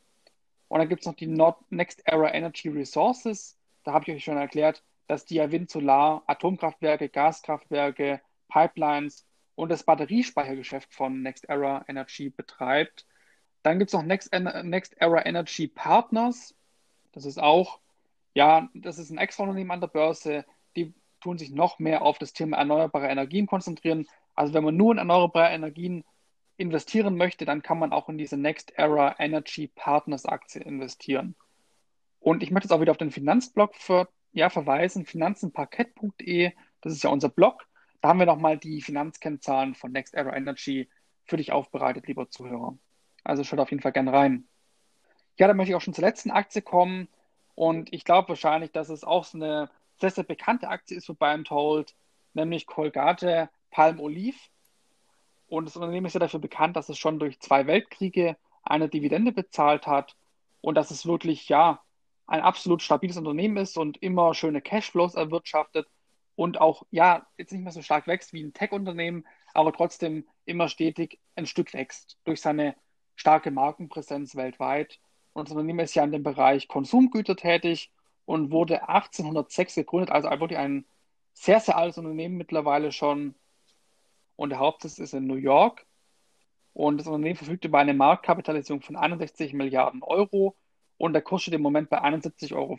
Und 0.68 0.78
dann 0.78 0.88
gibt 0.88 1.00
es 1.00 1.06
noch 1.06 1.16
die 1.16 1.26
Nord 1.26 1.60
Next 1.72 2.02
Era 2.06 2.32
Energy 2.32 2.68
Resources. 2.68 3.58
Da 3.82 3.92
habe 3.92 4.04
ich 4.06 4.14
euch 4.14 4.22
schon 4.22 4.36
erklärt, 4.36 4.84
dass 5.08 5.24
die 5.24 5.34
ja 5.34 5.50
Wind, 5.50 5.68
Solar, 5.68 6.22
Atomkraftwerke, 6.28 7.08
Gaskraftwerke, 7.08 8.20
Pipelines 8.46 9.26
und 9.56 9.68
das 9.68 9.82
Batteriespeichergeschäft 9.82 10.94
von 10.94 11.22
Next 11.22 11.48
Era 11.48 11.84
Energy 11.88 12.30
betreibt. 12.30 13.04
Dann 13.64 13.80
gibt 13.80 13.88
es 13.88 13.94
noch 13.94 14.04
Next, 14.04 14.32
Next 14.32 14.94
Era 15.00 15.26
Energy 15.26 15.66
Partners. 15.66 16.54
Das 17.10 17.24
ist 17.24 17.42
auch, 17.42 17.80
ja, 18.32 18.68
das 18.74 18.98
ist 19.00 19.10
ein 19.10 19.18
extra 19.18 19.42
Unternehmen 19.42 19.72
an 19.72 19.80
der 19.80 19.88
Börse. 19.88 20.44
Tun 21.26 21.38
sich 21.38 21.50
noch 21.50 21.80
mehr 21.80 22.02
auf 22.02 22.18
das 22.18 22.32
Thema 22.32 22.56
erneuerbare 22.56 23.08
Energien 23.08 23.48
konzentrieren. 23.48 24.06
Also 24.36 24.54
wenn 24.54 24.62
man 24.62 24.76
nur 24.76 24.92
in 24.92 24.98
erneuerbare 24.98 25.52
Energien 25.52 26.04
investieren 26.56 27.16
möchte, 27.16 27.44
dann 27.44 27.62
kann 27.62 27.80
man 27.80 27.92
auch 27.92 28.08
in 28.08 28.16
diese 28.16 28.36
Next 28.36 28.72
Era 28.78 29.16
Energy 29.18 29.66
Partners 29.66 30.24
Aktie 30.24 30.62
investieren. 30.62 31.34
Und 32.20 32.44
ich 32.44 32.52
möchte 32.52 32.66
jetzt 32.66 32.72
auch 32.72 32.80
wieder 32.80 32.92
auf 32.92 32.96
den 32.96 33.10
Finanzblog 33.10 33.74
für, 33.74 34.08
ja, 34.34 34.50
verweisen, 34.50 35.04
finanzenparkett.de, 35.04 36.52
das 36.80 36.92
ist 36.92 37.02
ja 37.02 37.10
unser 37.10 37.28
Blog. 37.28 37.66
Da 38.00 38.10
haben 38.10 38.20
wir 38.20 38.26
nochmal 38.26 38.56
die 38.56 38.80
Finanzkennzahlen 38.80 39.74
von 39.74 39.90
Next 39.90 40.14
Era 40.14 40.36
Energy 40.36 40.88
für 41.24 41.38
dich 41.38 41.50
aufbereitet, 41.50 42.06
lieber 42.06 42.30
Zuhörer. 42.30 42.78
Also 43.24 43.42
schaut 43.42 43.58
auf 43.58 43.72
jeden 43.72 43.82
Fall 43.82 43.90
gerne 43.90 44.12
rein. 44.12 44.46
Ja, 45.38 45.48
dann 45.48 45.56
möchte 45.56 45.72
ich 45.72 45.74
auch 45.74 45.80
schon 45.80 45.94
zur 45.94 46.04
letzten 46.04 46.30
Aktie 46.30 46.62
kommen. 46.62 47.08
Und 47.56 47.92
ich 47.92 48.04
glaube 48.04 48.28
wahrscheinlich, 48.28 48.70
dass 48.70 48.90
es 48.90 49.02
auch 49.02 49.24
so 49.24 49.38
eine 49.38 49.70
sehr, 49.98 50.10
sehr 50.10 50.24
bekannte 50.24 50.68
Aktie 50.68 50.96
ist 50.96 51.06
für 51.06 51.14
Buy 51.14 51.30
and 51.30 51.50
Hold, 51.50 51.94
nämlich 52.34 52.66
Colgate 52.66 53.48
Palmolive. 53.70 54.38
Und 55.48 55.66
das 55.66 55.76
Unternehmen 55.76 56.06
ist 56.06 56.14
ja 56.14 56.20
dafür 56.20 56.40
bekannt, 56.40 56.76
dass 56.76 56.88
es 56.88 56.98
schon 56.98 57.18
durch 57.18 57.40
zwei 57.40 57.66
Weltkriege 57.66 58.36
eine 58.62 58.88
Dividende 58.88 59.32
bezahlt 59.32 59.86
hat 59.86 60.16
und 60.60 60.74
dass 60.74 60.90
es 60.90 61.06
wirklich, 61.06 61.48
ja, 61.48 61.82
ein 62.26 62.40
absolut 62.40 62.82
stabiles 62.82 63.16
Unternehmen 63.16 63.56
ist 63.56 63.78
und 63.78 64.02
immer 64.02 64.34
schöne 64.34 64.60
Cashflows 64.60 65.14
erwirtschaftet 65.14 65.86
und 66.34 66.60
auch, 66.60 66.82
ja, 66.90 67.26
jetzt 67.38 67.52
nicht 67.52 67.62
mehr 67.62 67.72
so 67.72 67.82
stark 67.82 68.08
wächst 68.08 68.32
wie 68.32 68.42
ein 68.42 68.52
Tech-Unternehmen, 68.52 69.24
aber 69.54 69.72
trotzdem 69.72 70.26
immer 70.44 70.68
stetig 70.68 71.20
ein 71.36 71.46
Stück 71.46 71.72
wächst 71.72 72.18
durch 72.24 72.40
seine 72.40 72.74
starke 73.14 73.50
Markenpräsenz 73.50 74.34
weltweit. 74.34 74.98
Und 75.32 75.48
das 75.48 75.52
Unternehmen 75.52 75.80
ist 75.80 75.94
ja 75.94 76.02
in 76.02 76.12
dem 76.12 76.24
Bereich 76.24 76.66
Konsumgüter 76.66 77.36
tätig 77.36 77.92
und 78.26 78.50
wurde 78.50 78.88
1806 78.88 79.76
gegründet, 79.76 80.10
also 80.10 80.28
wirklich 80.28 80.58
ein 80.58 80.84
sehr, 81.32 81.60
sehr 81.60 81.76
altes 81.76 81.98
Unternehmen 81.98 82.36
mittlerweile 82.36 82.92
schon 82.92 83.34
und 84.36 84.50
der 84.50 84.58
Hauptsitz 84.58 84.98
ist 84.98 85.14
in 85.14 85.26
New 85.26 85.36
York. 85.36 85.86
Und 86.74 86.98
das 86.98 87.06
Unternehmen 87.06 87.36
verfügt 87.36 87.64
über 87.64 87.78
eine 87.78 87.94
Marktkapitalisierung 87.94 88.82
von 88.82 88.96
61 88.96 89.54
Milliarden 89.54 90.02
Euro 90.02 90.56
und 90.98 91.14
der 91.14 91.22
Kurs 91.22 91.42
steht 91.42 91.54
im 91.54 91.62
Moment 91.62 91.88
bei 91.88 92.02
71,50 92.02 92.54
Euro. 92.54 92.78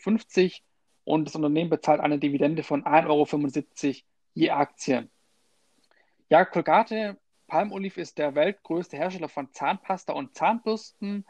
Und 1.04 1.26
das 1.26 1.36
Unternehmen 1.36 1.70
bezahlt 1.70 2.02
eine 2.02 2.20
Dividende 2.20 2.62
von 2.62 2.84
1,75 2.84 3.08
Euro 3.08 3.96
je 4.34 4.50
Aktie. 4.52 5.10
Ja, 6.30 6.46
Colgate 6.46 7.18
Palmolive 7.48 8.02
ist 8.02 8.18
der 8.18 8.36
weltgrößte 8.36 8.98
Hersteller 8.98 9.30
von 9.30 9.52
Zahnpasta 9.52 10.14
und 10.14 10.36
Zahnbürsten 10.36 11.26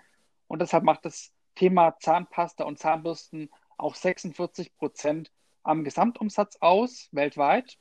und 0.48 0.62
deshalb 0.62 0.84
macht 0.84 1.06
das 1.06 1.32
Thema 1.56 1.98
Zahnpasta 2.00 2.64
und 2.64 2.80
Zahnbürsten 2.80 3.50
auch 3.78 3.96
46 3.96 4.76
Prozent 4.76 5.32
am 5.64 5.84
Gesamtumsatz 5.84 6.58
aus 6.60 7.10
weltweit. 7.12 7.78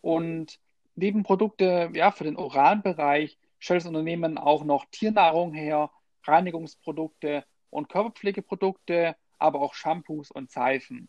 Und 0.00 0.58
Nebenprodukte, 0.94 1.90
ja, 1.94 2.10
für 2.10 2.24
den 2.24 2.36
oralen 2.36 2.82
Bereich 2.82 3.38
stellt 3.58 3.82
das 3.82 3.88
Unternehmen 3.88 4.38
auch 4.38 4.64
noch 4.64 4.86
Tiernahrung 4.90 5.52
her, 5.52 5.90
Reinigungsprodukte 6.24 7.44
und 7.70 7.88
Körperpflegeprodukte, 7.88 9.16
aber 9.38 9.60
auch 9.60 9.74
Shampoos 9.74 10.30
und 10.30 10.50
Seifen. 10.50 11.08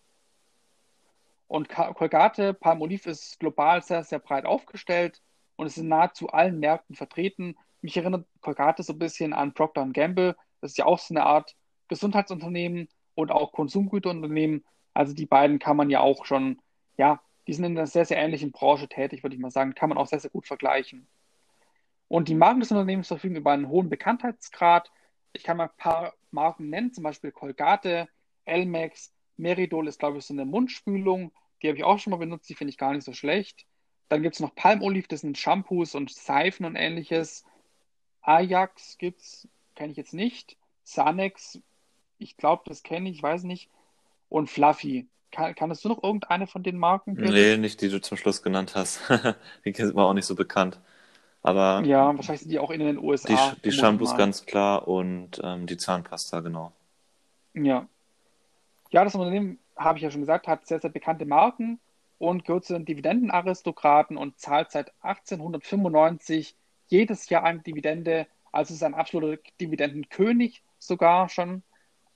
Und 1.47 1.69
Colgate 1.69 2.53
Palmolive 2.53 3.09
ist 3.09 3.39
global 3.39 3.81
sehr, 3.81 4.03
sehr 4.03 4.19
breit 4.19 4.45
aufgestellt 4.45 5.21
und 5.55 5.67
ist 5.67 5.77
in 5.77 5.87
nahezu 5.87 6.27
allen 6.29 6.59
Märkten 6.59 6.95
vertreten. 6.95 7.57
Mich 7.81 7.95
erinnert 7.95 8.27
Colgate 8.41 8.83
so 8.83 8.93
ein 8.93 8.99
bisschen 8.99 9.33
an 9.33 9.53
Procter 9.53 9.85
Gamble. 9.93 10.35
Das 10.59 10.71
ist 10.71 10.77
ja 10.77 10.85
auch 10.85 10.99
so 10.99 11.13
eine 11.13 11.25
Art 11.25 11.55
Gesundheitsunternehmen 11.87 12.89
und 13.17 13.31
auch 13.31 13.51
Konsumgüterunternehmen. 13.51 14.63
Also 14.93 15.13
die 15.13 15.25
beiden 15.25 15.59
kann 15.59 15.77
man 15.77 15.89
ja 15.89 15.99
auch 15.99 16.25
schon 16.25 16.59
ja, 16.97 17.21
die 17.47 17.53
sind 17.53 17.63
in 17.63 17.77
einer 17.77 17.87
sehr, 17.87 18.05
sehr 18.05 18.17
ähnlichen 18.17 18.51
Branche 18.51 18.89
tätig, 18.89 19.23
würde 19.23 19.35
ich 19.35 19.41
mal 19.41 19.51
sagen. 19.51 19.73
Kann 19.73 19.89
man 19.89 19.97
auch 19.97 20.07
sehr, 20.07 20.19
sehr 20.19 20.31
gut 20.31 20.47
vergleichen. 20.47 21.07
Und 22.09 22.27
die 22.27 22.35
Marken 22.35 22.59
des 22.59 22.71
Unternehmens 22.71 23.07
verfügen 23.07 23.35
über 23.35 23.51
einen 23.51 23.69
hohen 23.69 23.89
Bekanntheitsgrad. 23.89 24.91
Ich 25.33 25.43
kann 25.43 25.57
mal 25.57 25.65
ein 25.65 25.77
paar 25.77 26.13
Marken 26.31 26.69
nennen, 26.69 26.93
zum 26.93 27.03
Beispiel 27.03 27.31
Colgate, 27.31 28.09
Elmex, 28.45 29.13
Meridol 29.37 29.87
ist, 29.87 29.99
glaube 29.99 30.17
ich, 30.17 30.25
so 30.25 30.33
eine 30.33 30.45
Mundspülung. 30.45 31.31
Die 31.61 31.67
habe 31.67 31.77
ich 31.77 31.83
auch 31.83 31.99
schon 31.99 32.11
mal 32.11 32.17
benutzt, 32.17 32.49
die 32.49 32.55
finde 32.55 32.71
ich 32.71 32.77
gar 32.77 32.93
nicht 32.93 33.03
so 33.03 33.13
schlecht. 33.13 33.65
Dann 34.09 34.23
gibt 34.23 34.35
es 34.35 34.41
noch 34.41 34.55
Palmolive, 34.55 35.07
das 35.07 35.21
sind 35.21 35.37
Shampoos 35.37 35.95
und 35.95 36.11
Seifen 36.11 36.65
und 36.65 36.75
ähnliches. 36.75 37.45
Ajax 38.21 38.97
gibt 38.97 39.21
es, 39.21 39.47
kenne 39.75 39.91
ich 39.91 39.97
jetzt 39.97 40.13
nicht. 40.13 40.57
Sanex, 40.83 41.61
ich 42.19 42.37
glaube, 42.37 42.63
das 42.65 42.83
kenne 42.83 43.09
ich, 43.09 43.17
ich 43.17 43.23
weiß 43.23 43.43
nicht. 43.43 43.69
Und 44.29 44.49
Fluffy. 44.49 45.07
Kann, 45.31 45.55
kannst 45.55 45.83
du 45.83 45.89
noch 45.89 46.03
irgendeine 46.03 46.47
von 46.47 46.63
den 46.63 46.77
Marken 46.77 47.15
kennen? 47.15 47.33
Nee, 47.33 47.57
nicht 47.57 47.81
die 47.81 47.89
du 47.89 48.01
zum 48.01 48.17
Schluss 48.17 48.41
genannt 48.41 48.73
hast. 48.75 49.01
die 49.65 49.73
sind 49.73 49.95
mir 49.95 50.03
auch 50.03 50.13
nicht 50.13 50.25
so 50.25 50.35
bekannt. 50.35 50.79
Aber 51.43 51.81
ja, 51.85 52.15
wahrscheinlich 52.15 52.41
sind 52.41 52.51
die 52.51 52.59
auch 52.59 52.71
in 52.71 52.79
den 52.79 52.97
USA. 52.97 53.55
Die, 53.55 53.61
die 53.63 53.71
Shampoos 53.71 54.15
ganz 54.17 54.45
klar 54.45 54.87
und 54.87 55.39
ähm, 55.43 55.65
die 55.67 55.77
Zahnpasta, 55.77 56.41
genau. 56.41 56.71
Ja. 57.53 57.87
Ja, 58.89 59.03
das 59.03 59.15
Unternehmen, 59.15 59.59
habe 59.75 59.97
ich 59.97 60.03
ja 60.03 60.11
schon 60.11 60.21
gesagt, 60.21 60.47
hat 60.47 60.65
sehr, 60.67 60.79
sehr 60.79 60.89
bekannte 60.89 61.25
Marken 61.25 61.79
und 62.17 62.45
gehört 62.45 62.65
zu 62.65 62.73
den 62.73 62.85
Dividendenaristokraten 62.85 64.17
und 64.17 64.39
zahlt 64.39 64.71
seit 64.71 64.91
1895 65.01 66.55
jedes 66.87 67.29
Jahr 67.29 67.43
eine 67.43 67.59
Dividende. 67.59 68.27
Also 68.51 68.73
ist 68.73 68.83
ein 68.83 68.95
absoluter 68.95 69.41
Dividendenkönig 69.61 70.63
sogar 70.79 71.29
schon. 71.29 71.63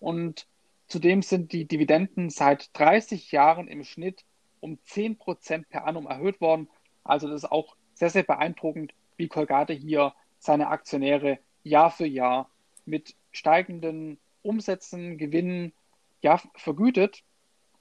Und 0.01 0.45
Zudem 0.91 1.21
sind 1.21 1.53
die 1.53 1.63
Dividenden 1.63 2.29
seit 2.29 2.77
30 2.77 3.31
Jahren 3.31 3.69
im 3.69 3.85
Schnitt 3.85 4.25
um 4.59 4.77
10 4.83 5.17
Prozent 5.17 5.69
per 5.69 5.85
annum 5.85 6.05
erhöht 6.05 6.41
worden. 6.41 6.67
Also 7.05 7.29
das 7.29 7.43
ist 7.43 7.49
auch 7.49 7.77
sehr, 7.93 8.09
sehr 8.09 8.23
beeindruckend, 8.23 8.93
wie 9.15 9.29
Colgate 9.29 9.71
hier 9.71 10.13
seine 10.37 10.67
Aktionäre 10.67 11.39
Jahr 11.63 11.91
für 11.91 12.05
Jahr 12.05 12.49
mit 12.83 13.15
steigenden 13.31 14.19
Umsätzen, 14.41 15.17
Gewinnen 15.17 15.71
ja, 16.19 16.41
vergütet. 16.55 17.23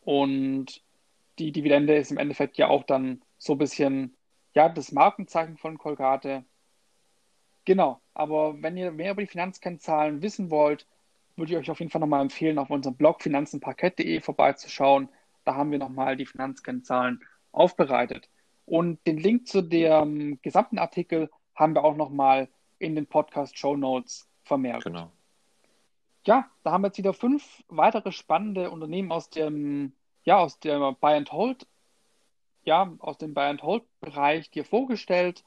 Und 0.03 0.81
die 1.41 1.51
Dividende 1.51 1.97
ist 1.97 2.13
im 2.13 2.19
Endeffekt 2.19 2.59
ja 2.59 2.69
auch 2.69 2.85
dann 2.85 3.23
so 3.39 3.55
ein 3.55 3.59
bisschen 3.59 4.17
ja, 4.55 4.69
das 4.69 4.93
Markenzeichen 4.93 5.57
von 5.57 5.79
Colgate. 5.79 6.45
Genau, 7.65 8.01
aber 8.15 8.63
wenn 8.63 8.77
ihr 8.77 8.93
mehr 8.93 9.11
über 9.11 9.23
die 9.23 9.27
Finanzkennzahlen 9.27 10.23
wissen 10.23 10.49
wollt, 10.49 10.87
würde 11.41 11.53
ich 11.53 11.59
euch 11.59 11.71
auf 11.71 11.81
jeden 11.81 11.91
Fall 11.91 12.01
nochmal 12.01 12.21
empfehlen, 12.21 12.59
auf 12.59 12.71
unserem 12.71 12.97
Blog 12.97 13.23
finanzenparkett.de 13.23 14.21
vorbeizuschauen. 14.21 15.09
Da 15.45 15.57
haben 15.57 15.73
wir 15.73 15.79
nochmal 15.79 16.17
die 16.17 16.27
Finanzkennzahlen 16.27 17.25
aufbereitet. 17.51 18.29
Und 18.67 19.05
den 19.07 19.17
Link 19.17 19.49
zu 19.49 19.63
dem 19.63 20.39
gesamten 20.43 20.79
Artikel 20.79 21.31
haben 21.55 21.75
wir 21.75 21.83
auch 21.83 21.97
nochmal 21.97 22.49
in 22.79 22.95
den 22.95 23.07
Podcast-Show 23.07 23.77
Notes 23.77 24.29
vermerkt. 24.45 24.85
Genau. 24.85 25.11
Ja, 26.27 26.51
da 26.63 26.73
haben 26.73 26.83
wir 26.83 26.89
jetzt 26.89 26.99
wieder 26.99 27.15
fünf 27.15 27.65
weitere 27.69 28.13
spannende 28.13 28.71
Unternehmen 28.71 29.11
aus 29.11 29.31
dem, 29.31 29.95
ja, 30.25 30.39
aus 30.39 30.61
der 30.61 30.93
Buy 30.93 31.15
and 31.15 31.33
Hold, 31.33 31.67
ja, 32.65 32.93
aus 32.99 33.17
dem 33.17 33.33
Buy 33.33 33.45
and 33.45 33.63
Hold 33.63 33.85
Bereich 34.01 34.51
dir 34.51 34.65
vorgestellt. 34.65 35.43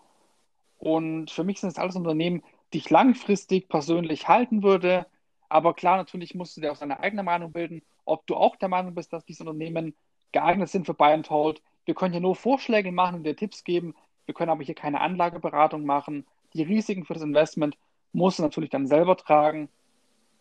Und 0.79 1.29
für 1.29 1.43
mich 1.43 1.59
sind 1.59 1.69
es 1.69 1.77
alles 1.77 1.95
Unternehmen, 1.95 2.43
die 2.73 2.79
ich 2.79 2.89
langfristig 2.89 3.69
persönlich 3.69 4.27
halten 4.27 4.63
würde, 4.63 5.05
aber 5.53 5.75
klar, 5.75 5.97
natürlich 5.97 6.33
musst 6.33 6.57
du 6.57 6.61
dir 6.61 6.71
auch 6.71 6.79
deine 6.79 6.99
eigene 6.99 7.21
Meinung 7.21 7.51
bilden, 7.51 7.83
ob 8.05 8.25
du 8.25 8.35
auch 8.35 8.55
der 8.55 8.69
Meinung 8.69 8.95
bist, 8.95 9.13
dass 9.13 9.23
dieses 9.23 9.41
Unternehmen 9.41 9.93
geeignet 10.31 10.67
sind 10.69 10.87
für 10.87 10.95
Buy 10.95 11.13
and 11.13 11.29
Hold. 11.29 11.61
Wir 11.85 11.93
können 11.93 12.11
hier 12.11 12.21
nur 12.21 12.35
Vorschläge 12.35 12.91
machen 12.91 13.17
und 13.17 13.23
dir 13.23 13.35
Tipps 13.35 13.63
geben. 13.63 13.93
Wir 14.25 14.33
können 14.33 14.49
aber 14.49 14.63
hier 14.63 14.73
keine 14.73 14.99
Anlageberatung 14.99 15.85
machen. 15.85 16.25
Die 16.55 16.63
Risiken 16.63 17.05
für 17.05 17.13
das 17.13 17.21
Investment 17.21 17.77
muss 18.13 18.39
natürlich 18.39 18.71
dann 18.71 18.87
selber 18.87 19.15
tragen. 19.15 19.69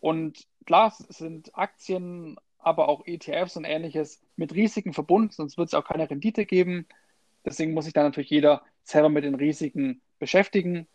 Und 0.01 0.47
klar 0.65 0.91
sind 0.97 1.55
Aktien, 1.59 2.39
aber 2.59 2.89
auch 2.89 3.05
ETFs 3.05 3.59
und 3.59 3.67
ähnliches 3.67 4.23
mit 4.37 4.55
Risiken 4.55 4.95
verbunden, 4.95 5.31
sonst 5.31 5.59
wird 5.59 5.69
es 5.69 5.75
auch 5.75 5.85
keine 5.85 6.09
Rendite 6.09 6.47
geben. 6.47 6.87
Deswegen 7.45 7.75
muss 7.75 7.85
sich 7.85 7.93
dann 7.93 8.05
natürlich 8.05 8.31
jeder 8.31 8.63
selber 8.83 9.11
mit 9.11 9.25
den 9.25 9.35
Risiken 9.35 10.01
beschäftigen. 10.19 10.87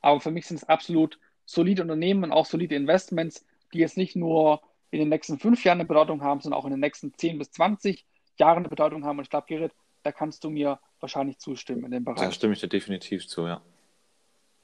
Aber 0.00 0.20
für 0.20 0.30
mich 0.30 0.46
sind 0.46 0.56
es 0.56 0.64
absolut 0.64 1.18
solide 1.44 1.82
Unternehmen 1.82 2.24
und 2.24 2.32
auch 2.32 2.46
solide 2.46 2.74
Investments, 2.74 3.44
die 3.72 3.78
jetzt 3.78 3.96
nicht 3.96 4.16
nur 4.16 4.60
in 4.90 5.00
den 5.00 5.08
nächsten 5.08 5.38
fünf 5.38 5.64
Jahren 5.64 5.78
eine 5.78 5.88
Bedeutung 5.88 6.22
haben, 6.22 6.40
sondern 6.40 6.60
auch 6.60 6.64
in 6.64 6.70
den 6.70 6.80
nächsten 6.80 7.12
zehn 7.14 7.38
bis 7.38 7.50
zwanzig 7.50 8.04
Jahren 8.38 8.58
eine 8.58 8.68
Bedeutung 8.68 9.04
haben. 9.04 9.18
Und 9.18 9.24
ich 9.24 9.30
glaube, 9.30 9.46
Gerrit, 9.48 9.72
da 10.02 10.12
kannst 10.12 10.44
du 10.44 10.50
mir 10.50 10.78
wahrscheinlich 11.00 11.38
zustimmen 11.38 11.84
in 11.84 11.90
dem 11.90 12.04
Bereich. 12.04 12.20
Da 12.20 12.32
stimme 12.32 12.52
ich 12.52 12.60
dir 12.60 12.68
definitiv 12.68 13.26
zu, 13.26 13.46
ja. 13.46 13.60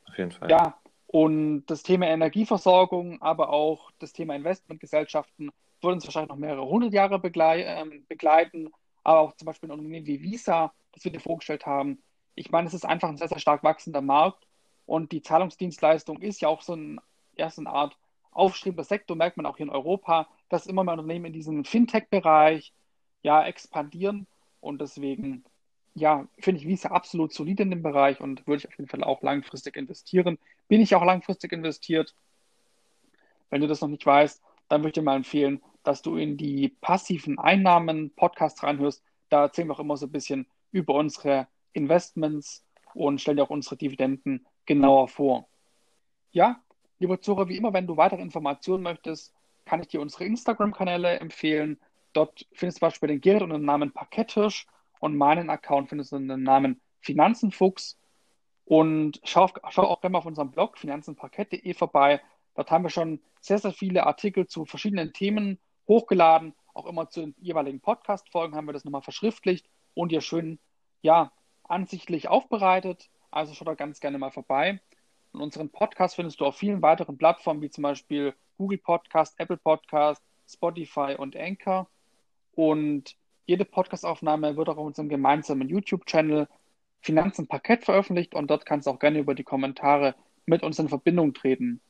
Auf 0.08 0.18
jeden 0.18 0.30
Fall. 0.30 0.50
Ja, 0.50 0.78
und 1.06 1.66
das 1.66 1.82
Thema 1.82 2.06
Energieversorgung, 2.06 3.20
aber 3.20 3.50
auch 3.50 3.90
das 3.98 4.12
Thema 4.12 4.34
Investmentgesellschaften 4.36 5.50
wird 5.80 5.92
uns 5.92 6.04
wahrscheinlich 6.06 6.30
noch 6.30 6.36
mehrere 6.36 6.66
hundert 6.66 6.92
Jahre 6.92 7.20
ähm, 7.24 8.04
begleiten. 8.08 8.70
Aber 9.04 9.20
auch 9.20 9.36
zum 9.36 9.46
Beispiel 9.46 9.68
ein 9.68 9.72
Unternehmen 9.72 10.06
wie 10.06 10.22
Visa, 10.22 10.72
das 10.92 11.04
wir 11.04 11.10
dir 11.10 11.18
vorgestellt 11.18 11.66
haben. 11.66 12.00
Ich 12.36 12.52
meine, 12.52 12.68
es 12.68 12.74
ist 12.74 12.86
einfach 12.86 13.08
ein 13.08 13.16
sehr, 13.16 13.26
sehr 13.26 13.40
stark 13.40 13.64
wachsender 13.64 14.00
Markt 14.00 14.46
und 14.86 15.10
die 15.10 15.22
Zahlungsdienstleistung 15.22 16.20
ist 16.22 16.40
ja 16.40 16.48
auch 16.48 16.62
so, 16.62 16.74
ein, 16.74 17.00
ja, 17.36 17.50
so 17.50 17.62
eine 17.62 17.70
Art 17.70 17.96
aufstrebender 18.32 18.84
Sektor, 18.84 19.16
merkt 19.16 19.36
man 19.36 19.46
auch 19.46 19.56
hier 19.56 19.66
in 19.66 19.72
Europa, 19.72 20.28
dass 20.48 20.66
immer 20.66 20.84
mehr 20.84 20.94
Unternehmen 20.94 21.26
in 21.26 21.32
diesem 21.32 21.64
Fintech-Bereich 21.64 22.72
ja 23.22 23.44
expandieren 23.44 24.26
und 24.60 24.80
deswegen 24.80 25.44
ja, 25.94 26.26
finde 26.38 26.60
ich 26.60 26.66
Visa 26.66 26.90
absolut 26.90 27.32
solide 27.32 27.64
in 27.64 27.70
dem 27.70 27.82
Bereich 27.82 28.20
und 28.20 28.46
würde 28.46 28.60
ich 28.60 28.68
auf 28.68 28.78
jeden 28.78 28.88
Fall 28.88 29.04
auch 29.04 29.22
langfristig 29.22 29.76
investieren. 29.76 30.38
Bin 30.68 30.80
ich 30.80 30.94
auch 30.94 31.04
langfristig 31.04 31.52
investiert. 31.52 32.14
Wenn 33.50 33.60
du 33.60 33.66
das 33.66 33.82
noch 33.82 33.88
nicht 33.88 34.06
weißt, 34.06 34.42
dann 34.68 34.80
würde 34.80 34.88
ich 34.88 34.94
dir 34.94 35.02
mal 35.02 35.16
empfehlen, 35.16 35.62
dass 35.82 36.00
du 36.00 36.16
in 36.16 36.38
die 36.38 36.68
passiven 36.68 37.38
Einnahmen 37.38 38.10
Podcast 38.14 38.62
reinhörst. 38.62 39.02
Da 39.28 39.42
erzählen 39.42 39.68
wir 39.68 39.74
auch 39.74 39.80
immer 39.80 39.98
so 39.98 40.06
ein 40.06 40.12
bisschen 40.12 40.46
über 40.70 40.94
unsere 40.94 41.48
Investments 41.74 42.64
und 42.94 43.20
stellen 43.20 43.36
dir 43.36 43.42
auch 43.42 43.50
unsere 43.50 43.76
Dividenden 43.76 44.46
genauer 44.64 45.08
vor. 45.08 45.48
Ja, 46.30 46.62
lieber 47.02 47.20
Zuhörer, 47.20 47.48
wie 47.48 47.56
immer, 47.56 47.72
wenn 47.72 47.86
du 47.86 47.96
weitere 47.96 48.22
Informationen 48.22 48.82
möchtest, 48.82 49.34
kann 49.64 49.80
ich 49.80 49.88
dir 49.88 50.00
unsere 50.00 50.24
Instagram-Kanäle 50.24 51.20
empfehlen. 51.20 51.78
Dort 52.12 52.46
findest 52.52 52.78
du 52.78 52.80
zum 52.80 52.86
Beispiel 52.88 53.08
den 53.08 53.20
Gerrit 53.20 53.42
unter 53.42 53.58
dem 53.58 53.64
Namen 53.64 53.92
Parketthirsch 53.92 54.66
und 55.00 55.16
meinen 55.16 55.50
Account 55.50 55.88
findest 55.88 56.12
du 56.12 56.16
unter 56.16 56.34
dem 56.34 56.42
Namen 56.42 56.80
Finanzenfuchs. 57.00 57.98
Und 58.64 59.20
schau, 59.24 59.48
schau 59.70 59.82
auch 59.82 60.00
gerne 60.00 60.12
mal 60.12 60.18
auf 60.18 60.26
unserem 60.26 60.50
Blog 60.50 60.78
finanzenparkett.de 60.78 61.74
vorbei. 61.74 62.20
Dort 62.54 62.70
haben 62.70 62.84
wir 62.84 62.90
schon 62.90 63.20
sehr, 63.40 63.58
sehr 63.58 63.72
viele 63.72 64.06
Artikel 64.06 64.46
zu 64.46 64.64
verschiedenen 64.64 65.12
Themen 65.12 65.58
hochgeladen. 65.88 66.54
Auch 66.74 66.86
immer 66.86 67.10
zu 67.10 67.20
den 67.20 67.34
jeweiligen 67.38 67.80
Podcast-Folgen 67.80 68.54
haben 68.54 68.66
wir 68.66 68.72
das 68.72 68.84
nochmal 68.84 69.02
verschriftlicht 69.02 69.68
und 69.94 70.12
dir 70.12 70.20
schön, 70.20 70.58
ja, 71.02 71.32
ansichtlich 71.64 72.28
aufbereitet. 72.28 73.10
Also 73.30 73.54
schau 73.54 73.64
da 73.64 73.74
ganz 73.74 74.00
gerne 74.00 74.18
mal 74.18 74.30
vorbei. 74.30 74.80
Und 75.32 75.40
unseren 75.40 75.70
Podcast 75.70 76.16
findest 76.16 76.40
du 76.40 76.46
auf 76.46 76.56
vielen 76.56 76.82
weiteren 76.82 77.16
Plattformen, 77.16 77.62
wie 77.62 77.70
zum 77.70 77.82
Beispiel 77.82 78.34
Google 78.58 78.78
Podcast, 78.78 79.34
Apple 79.38 79.56
Podcast, 79.56 80.22
Spotify 80.48 81.14
und 81.16 81.36
Anchor. 81.36 81.88
Und 82.54 83.16
jede 83.46 83.64
Podcastaufnahme 83.64 84.56
wird 84.56 84.68
auch 84.68 84.76
auf 84.76 84.86
unserem 84.86 85.08
gemeinsamen 85.08 85.68
YouTube-Channel 85.68 86.48
Finanzen 87.00 87.48
Parkett 87.48 87.84
veröffentlicht 87.84 88.34
und 88.34 88.48
dort 88.48 88.64
kannst 88.64 88.86
du 88.86 88.92
auch 88.92 88.98
gerne 88.98 89.18
über 89.18 89.34
die 89.34 89.42
Kommentare 89.42 90.14
mit 90.46 90.62
uns 90.62 90.78
in 90.78 90.88
Verbindung 90.88 91.34
treten. 91.34 91.80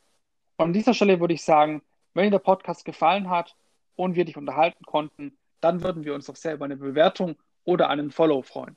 an 0.57 0.73
dieser 0.73 0.95
Stelle 0.95 1.21
würde 1.21 1.35
ich 1.35 1.43
sagen, 1.43 1.83
wenn 2.15 2.25
dir 2.25 2.31
der 2.31 2.39
Podcast 2.39 2.85
gefallen 2.85 3.29
hat 3.29 3.57
und 3.97 4.17
wir 4.17 4.25
dich 4.25 4.37
unterhalten 4.37 4.85
konnten, 4.85 5.37
dann 5.61 5.83
würden 5.83 6.05
wir 6.05 6.15
uns 6.15 6.27
doch 6.27 6.37
sehr 6.37 6.55
über 6.55 6.65
eine 6.65 6.77
Bewertung 6.77 7.37
oder 7.65 7.89
einen 7.91 8.11
Follow 8.11 8.43
freuen. 8.43 8.77